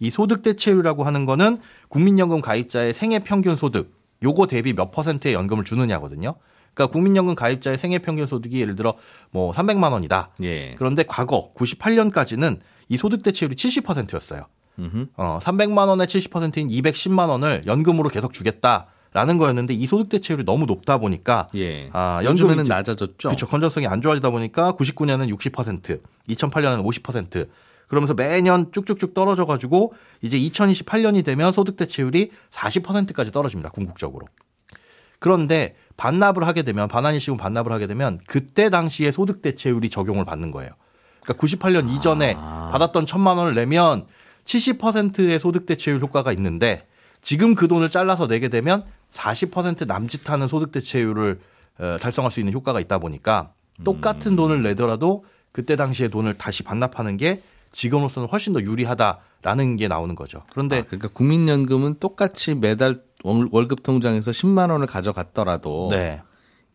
이 0.00 0.10
소득 0.10 0.42
대체율이라고 0.42 1.04
하는 1.04 1.26
거는 1.26 1.60
국민연금 1.88 2.40
가입자의 2.40 2.92
생애 2.92 3.20
평균 3.20 3.54
소득 3.54 3.97
요거 4.22 4.46
대비 4.46 4.72
몇 4.72 4.90
퍼센트의 4.90 5.34
연금을 5.34 5.64
주느냐거든요. 5.64 6.34
그러니까 6.74 6.92
국민연금 6.92 7.34
가입자의 7.34 7.76
생애 7.76 7.98
평균 7.98 8.26
소득이 8.26 8.60
예를 8.60 8.76
들어 8.76 8.94
뭐 9.30 9.52
300만 9.52 9.92
원이다. 9.92 10.30
예. 10.42 10.74
그런데 10.76 11.02
과거 11.02 11.52
98년까지는 11.54 12.60
이 12.88 12.96
소득 12.96 13.22
대체율이 13.22 13.56
70%였어요. 13.56 14.46
음흠. 14.78 15.06
어, 15.16 15.38
300만 15.42 15.88
원의 15.88 16.06
70%인 16.06 16.68
210만 16.68 17.28
원을 17.28 17.62
연금으로 17.66 18.08
계속 18.10 18.32
주겠다라는 18.32 19.38
거였는데 19.38 19.74
이 19.74 19.86
소득 19.86 20.08
대체율이 20.08 20.44
너무 20.44 20.66
높다 20.66 20.98
보니까 20.98 21.48
예. 21.56 21.90
아, 21.92 22.20
연금이 22.22 22.62
낮아졌죠. 22.62 23.28
그렇죠. 23.28 23.46
건전성이 23.48 23.88
안 23.88 24.00
좋아지다 24.00 24.30
보니까 24.30 24.72
99년은 24.72 25.36
60%, 25.36 26.00
2008년은 26.28 26.84
50%. 26.84 27.48
그러면서 27.88 28.14
매년 28.14 28.70
쭉쭉쭉 28.70 29.14
떨어져 29.14 29.46
가지고 29.46 29.94
이제 30.22 30.38
2028년이 30.38 31.24
되면 31.24 31.52
소득 31.52 31.76
대체율이 31.76 32.30
40%까지 32.50 33.32
떨어집니다. 33.32 33.70
궁극적으로. 33.70 34.26
그런데 35.18 35.74
반납을 35.96 36.46
하게 36.46 36.62
되면 36.62 36.86
반환일시금 36.86 37.36
반납을 37.36 37.72
하게 37.72 37.86
되면 37.86 38.20
그때 38.26 38.70
당시에 38.70 39.10
소득 39.10 39.42
대체율이 39.42 39.90
적용을 39.90 40.24
받는 40.24 40.52
거예요. 40.52 40.70
그러니까 41.22 41.44
98년 41.44 41.90
이전에 41.90 42.36
아. 42.38 42.68
받았던 42.72 43.06
천만 43.06 43.36
원을 43.38 43.54
내면 43.54 44.06
70%의 44.44 45.40
소득 45.40 45.66
대체율 45.66 46.00
효과가 46.00 46.32
있는데 46.32 46.86
지금 47.20 47.54
그 47.54 47.68
돈을 47.68 47.88
잘라서 47.88 48.28
내게 48.28 48.48
되면 48.48 48.84
40% 49.10 49.86
남짓하는 49.86 50.46
소득 50.46 50.70
대체율을 50.72 51.40
어, 51.80 51.96
달성할 52.00 52.30
수 52.30 52.40
있는 52.40 52.52
효과가 52.52 52.80
있다 52.80 52.98
보니까 52.98 53.52
똑같은 53.84 54.36
돈을 54.36 54.62
내더라도 54.62 55.24
그때 55.52 55.76
당시에 55.76 56.08
돈을 56.08 56.34
다시 56.34 56.62
반납하는 56.62 57.16
게 57.16 57.42
지금으로서는 57.72 58.28
훨씬 58.28 58.52
더 58.52 58.60
유리하다라는 58.60 59.76
게 59.76 59.88
나오는 59.88 60.14
거죠. 60.14 60.42
그런데 60.50 60.78
아, 60.80 60.84
그러니까 60.84 61.08
국민연금은 61.08 61.96
똑같이 62.00 62.54
매달 62.54 63.02
월- 63.24 63.48
월급 63.50 63.82
통장에서 63.82 64.30
10만 64.30 64.70
원을 64.70 64.86
가져갔더라도 64.86 65.88
네. 65.90 66.22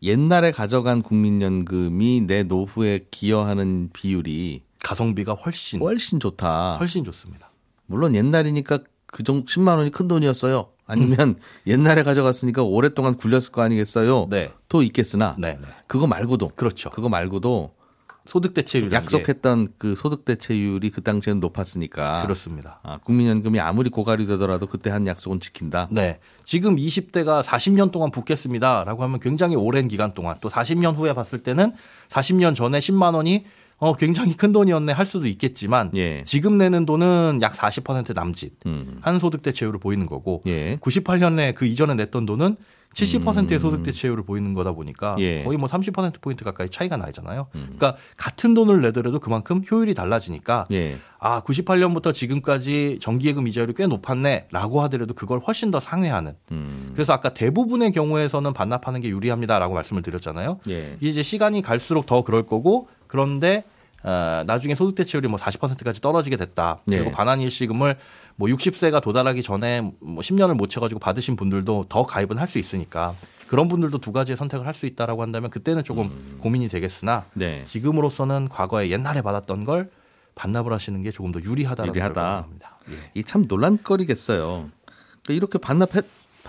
옛날에 0.02 0.50
가져간 0.52 1.02
국민연금이 1.02 2.22
내 2.22 2.42
노후에 2.42 3.06
기여하는 3.10 3.90
비율이 3.92 4.62
가성비가 4.82 5.32
훨씬 5.32 5.80
훨씬 5.80 6.20
좋다. 6.20 6.76
훨씬 6.78 7.04
좋습니다. 7.04 7.50
물론 7.86 8.14
옛날이니까 8.14 8.80
그정 9.06 9.44
10만 9.44 9.76
원이 9.78 9.90
큰 9.90 10.08
돈이었어요. 10.08 10.68
아니면 10.86 11.36
옛날에 11.66 12.02
가져갔으니까 12.02 12.62
오랫동안 12.62 13.16
굴렸을 13.16 13.52
거 13.52 13.62
아니겠어요. 13.62 14.26
네. 14.28 14.50
또 14.68 14.82
있겠으나 14.82 15.34
네, 15.38 15.56
네. 15.60 15.66
그거 15.86 16.06
말고도 16.06 16.48
그렇죠. 16.56 16.90
그거 16.90 17.08
말고도 17.08 17.72
소득 18.26 18.54
대체율이 18.54 18.94
약속했던 18.94 19.68
그 19.76 19.94
소득 19.94 20.24
대체율이 20.24 20.90
그 20.90 21.02
당시에는 21.02 21.40
높았으니까 21.40 22.22
그렇습니다. 22.22 22.80
아, 22.82 22.98
국민연금이 22.98 23.60
아무리 23.60 23.90
고갈이 23.90 24.26
되더라도 24.26 24.66
그때 24.66 24.90
한 24.90 25.06
약속은 25.06 25.40
지킨다. 25.40 25.88
네. 25.90 26.18
지금 26.42 26.76
20대가 26.76 27.42
40년 27.42 27.92
동안 27.92 28.10
붙겠습니다라고 28.10 29.02
하면 29.02 29.20
굉장히 29.20 29.56
오랜 29.56 29.88
기간 29.88 30.12
동안 30.12 30.36
또 30.40 30.48
40년 30.48 30.94
후에 30.94 31.12
봤을 31.12 31.42
때는 31.42 31.72
40년 32.08 32.54
전에 32.54 32.78
10만 32.78 33.14
원이 33.14 33.44
어 33.78 33.92
굉장히 33.94 34.36
큰 34.36 34.52
돈이었네 34.52 34.92
할 34.92 35.06
수도 35.06 35.26
있겠지만 35.26 35.90
예. 35.96 36.22
지금 36.24 36.58
내는 36.58 36.86
돈은 36.86 37.40
약 37.42 37.54
40% 37.54 38.14
남짓 38.14 38.52
음. 38.66 38.98
한 39.00 39.18
소득 39.18 39.42
대체율을 39.42 39.80
보이는 39.80 40.06
거고 40.06 40.40
예. 40.46 40.76
98년에 40.76 41.54
그 41.54 41.66
이전에 41.66 41.94
냈던 41.94 42.26
돈은 42.26 42.56
70%의 42.94 43.58
소득 43.58 43.82
대체율을 43.82 44.24
보이는 44.24 44.54
거다 44.54 44.72
보니까 44.72 45.14
음. 45.14 45.20
예. 45.20 45.40
음. 45.40 45.44
거의 45.44 45.58
뭐 45.58 45.68
30% 45.68 46.20
포인트 46.20 46.44
가까이 46.44 46.70
차이가 46.70 46.96
나잖아요. 46.96 47.48
그러니까 47.50 47.96
같은 48.16 48.54
돈을 48.54 48.80
내더라도 48.82 49.18
그만큼 49.20 49.62
효율이 49.70 49.94
달라지니까 49.94 50.66
예. 50.72 50.98
아 51.18 51.40
98년부터 51.42 52.14
지금까지 52.14 52.98
정기예금 53.00 53.48
이자율이 53.48 53.74
꽤 53.76 53.86
높았네라고 53.86 54.82
하더라도 54.82 55.14
그걸 55.14 55.40
훨씬 55.40 55.70
더 55.70 55.80
상회하는. 55.80 56.34
음. 56.52 56.90
그래서 56.94 57.12
아까 57.12 57.34
대부분의 57.34 57.92
경우에서는 57.92 58.52
반납하는 58.52 59.00
게 59.00 59.08
유리합니다라고 59.08 59.74
말씀을 59.74 60.02
드렸잖아요. 60.02 60.60
예. 60.68 60.96
이제 61.00 61.22
시간이 61.22 61.62
갈수록 61.62 62.06
더 62.06 62.22
그럴 62.22 62.46
거고 62.46 62.88
그런데 63.18 63.62
어, 64.02 64.42
나중에 64.44 64.74
소득 64.74 64.96
대체율이 64.96 65.28
뭐 65.28 65.38
40%까지 65.38 66.00
떨어지게 66.00 66.36
됐다. 66.36 66.80
그리고 66.84 67.06
예. 67.06 67.10
반환 67.12 67.40
일시금을 67.40 67.96
뭐 68.34 68.48
60세가 68.48 69.00
도달하기 69.00 69.40
전에 69.44 69.80
뭐 70.00 70.18
10년을 70.20 70.54
못 70.54 70.68
채가지고 70.68 70.98
받으신 70.98 71.36
분들도 71.36 71.86
더 71.88 72.04
가입은 72.04 72.36
할 72.38 72.48
수 72.48 72.58
있으니까 72.58 73.14
그런 73.46 73.68
분들도 73.68 73.98
두 73.98 74.10
가지의 74.10 74.36
선택을 74.36 74.66
할 74.66 74.74
수 74.74 74.86
있다라고 74.86 75.22
한다면 75.22 75.48
그때는 75.48 75.84
조금 75.84 76.10
고민이 76.40 76.68
되겠으나 76.68 77.24
네. 77.34 77.62
지금으로서는 77.66 78.48
과거에 78.48 78.90
옛날에 78.90 79.22
받았던 79.22 79.64
걸 79.64 79.90
반납을 80.34 80.72
하시는 80.72 81.00
게 81.04 81.12
조금 81.12 81.30
더 81.30 81.40
유리하다라고 81.40 81.94
유리하다. 81.94 82.14
생각합니다. 82.14 82.76
예. 82.90 82.94
이게 83.14 83.22
참 83.22 83.44
논란거리겠어요. 83.46 84.68
그러니까 85.22 85.32
이렇게 85.32 85.58
반납해 85.58 86.02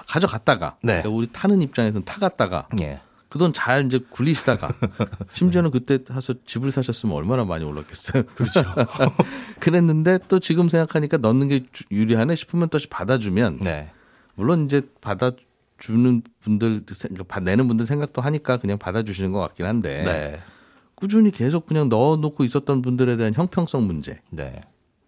가져갔다가 0.08 0.78
네. 0.82 1.02
그러니까 1.04 1.10
우리 1.12 1.28
타는 1.32 1.62
입장에서는 1.62 2.04
타갔다가 2.06 2.68
예. 2.82 3.00
그 3.36 3.40
돈 3.40 3.52
잘 3.52 3.86
이제 3.86 4.00
굴리시다가 4.10 4.70
심지어는 5.34 5.70
그때 5.72 6.02
가서 6.02 6.36
집을 6.46 6.72
사셨으면 6.72 7.14
얼마나 7.14 7.44
많이 7.44 7.66
올랐겠어요. 7.66 8.24
그렇죠. 8.34 8.64
그랬는데 9.60 10.20
또 10.30 10.40
지금 10.40 10.70
생각하니까 10.70 11.18
넣는 11.18 11.50
게 11.50 11.66
주- 11.74 11.84
유리하네 11.92 12.36
싶으면 12.36 12.70
또 12.70 12.80
받아주면 12.90 13.60
네. 13.62 13.90
물론 14.36 14.66
이제 14.66 14.82
받아 15.02 15.32
주는 15.78 16.22
분들 16.40 16.84
생- 16.94 17.10
그러니까 17.10 17.24
받- 17.26 17.44
내는 17.44 17.68
분들 17.68 17.86
생각도 17.86 18.22
하니까 18.22 18.56
그냥 18.58 18.78
받아주시는 18.78 19.34
것 19.34 19.40
같긴 19.40 19.66
한데 19.66 20.04
네. 20.04 20.40
꾸준히 20.96 21.30
계속 21.32 21.66
그냥 21.66 21.90
넣어놓고 21.90 22.46
있었던 22.46 22.82
분들에 22.82 23.18
대한 23.18 23.34
형평성 23.34 23.86
문제. 23.86 24.22
네. 24.30 24.62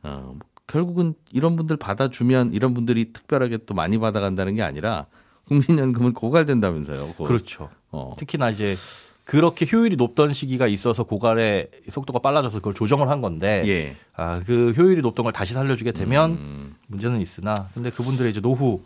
어, 0.04 0.34
뭐 0.38 0.40
결국은 0.68 1.13
이런 1.32 1.56
분들 1.56 1.78
받아주면 1.78 2.54
이런 2.54 2.74
분들이 2.74 3.13
특별하게 3.13 3.60
또 3.66 3.74
많이 3.74 3.98
받아간다는 3.98 4.56
게 4.56 4.63
아니라 4.63 5.06
국민연금은 5.47 6.13
고갈된다면서요. 6.13 7.13
그거. 7.13 7.23
그렇죠. 7.25 7.69
어. 7.91 8.15
특히나 8.17 8.49
이제 8.49 8.75
그렇게 9.23 9.67
효율이 9.71 9.97
높던 9.97 10.33
시기가 10.33 10.67
있어서 10.67 11.03
고갈의 11.03 11.69
속도가 11.89 12.19
빨라져서 12.19 12.60
그걸 12.60 12.73
조정을 12.73 13.10
한 13.10 13.21
건데 13.21 13.63
예. 13.65 13.97
아, 14.15 14.41
그 14.45 14.71
효율이 14.71 15.01
높던 15.01 15.25
걸 15.25 15.33
다시 15.33 15.53
살려주게 15.53 15.91
되면 15.91 16.31
음. 16.31 16.75
문제는 16.88 17.19
있으나 17.19 17.53
근데 17.73 17.89
그분들의 17.89 18.31
이제 18.31 18.39
노후 18.39 18.81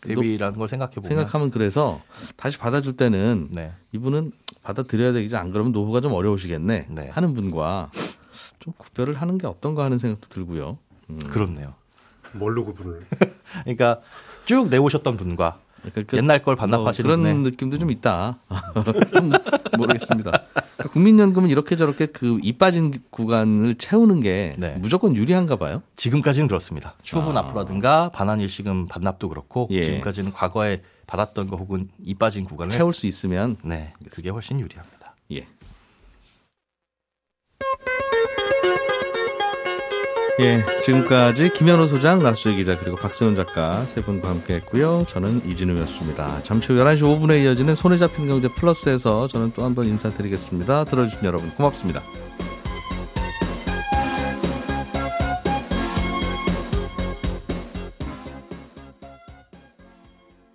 대비라는 0.00 0.58
걸 0.58 0.68
생각해 0.68 0.94
보면 0.94 1.08
생각하면 1.08 1.50
그래서 1.50 2.00
다시 2.36 2.56
받아줄 2.58 2.96
때는 2.96 3.48
네. 3.50 3.72
이분은 3.92 4.32
받아들여야 4.62 5.12
되겠지 5.12 5.36
안 5.36 5.52
그러면 5.52 5.72
노후가 5.72 6.00
좀 6.00 6.12
어려우시겠네 6.14 6.86
네. 6.88 7.08
하는 7.10 7.34
분과 7.34 7.90
좀 8.58 8.72
구별을 8.78 9.14
하는 9.14 9.36
게 9.36 9.46
어떤가 9.46 9.84
하는 9.84 9.98
생각도 9.98 10.28
들고요. 10.28 10.78
음. 11.10 11.18
그렇네요. 11.18 11.74
뭘로 12.34 12.64
구분을? 12.64 13.02
그러니까 13.64 14.00
쭉 14.46 14.68
내오셨던 14.68 15.16
분과 15.16 15.58
그러니까 15.90 16.10
그 16.10 16.16
옛날 16.16 16.42
걸뭐 16.42 16.56
반납하시는 16.56 17.02
그런 17.06 17.20
분의 17.20 17.34
느낌도 17.50 17.78
좀 17.78 17.90
있다. 17.90 18.38
모르겠습니다. 19.76 20.30
그러니까 20.30 20.88
국민연금은 20.92 21.50
이렇게 21.50 21.76
저렇게 21.76 22.06
그 22.06 22.38
이 22.42 22.52
빠진 22.52 22.92
구간을 23.10 23.74
채우는 23.76 24.20
게 24.20 24.54
네. 24.58 24.76
무조건 24.78 25.16
유리한가 25.16 25.56
봐요. 25.56 25.82
지금까지는 25.96 26.48
그렇습니다. 26.48 26.94
추후 27.02 27.30
아. 27.30 27.32
납부라든가 27.34 28.10
반환 28.10 28.40
일시금 28.40 28.86
반납도 28.86 29.28
그렇고 29.28 29.68
예. 29.70 29.82
지금까지는 29.82 30.32
과거에 30.32 30.82
받았던 31.06 31.48
거 31.48 31.56
혹은 31.56 31.88
이 32.04 32.14
빠진 32.14 32.44
구간을 32.44 32.70
채울 32.72 32.92
수 32.92 33.06
있으면 33.06 33.56
네 33.64 33.92
그게 34.10 34.30
훨씬 34.30 34.60
유리합니다. 34.60 35.14
예. 35.32 35.46
예, 40.38 40.62
지금까지 40.84 41.50
김현우 41.54 41.88
소장, 41.88 42.22
나수재 42.22 42.54
기자 42.56 42.76
그리고 42.78 42.96
박세훈 42.96 43.34
작가 43.34 43.82
세 43.86 44.02
분과 44.02 44.28
함께 44.28 44.56
했고요. 44.56 45.06
저는 45.08 45.40
이진우였습니다. 45.46 46.42
잠시 46.42 46.72
후 46.72 46.78
11시 46.78 47.00
5분에 47.02 47.42
이어지는 47.42 47.74
손에 47.74 47.96
잡힌 47.96 48.26
경제 48.28 48.48
플러스에서 48.48 49.28
저는 49.28 49.52
또 49.52 49.62
한 49.64 49.74
번 49.74 49.86
인사드리겠습니다. 49.86 50.84
들어주신 50.84 51.24
여러분 51.24 51.50
고맙습니다. 51.52 52.02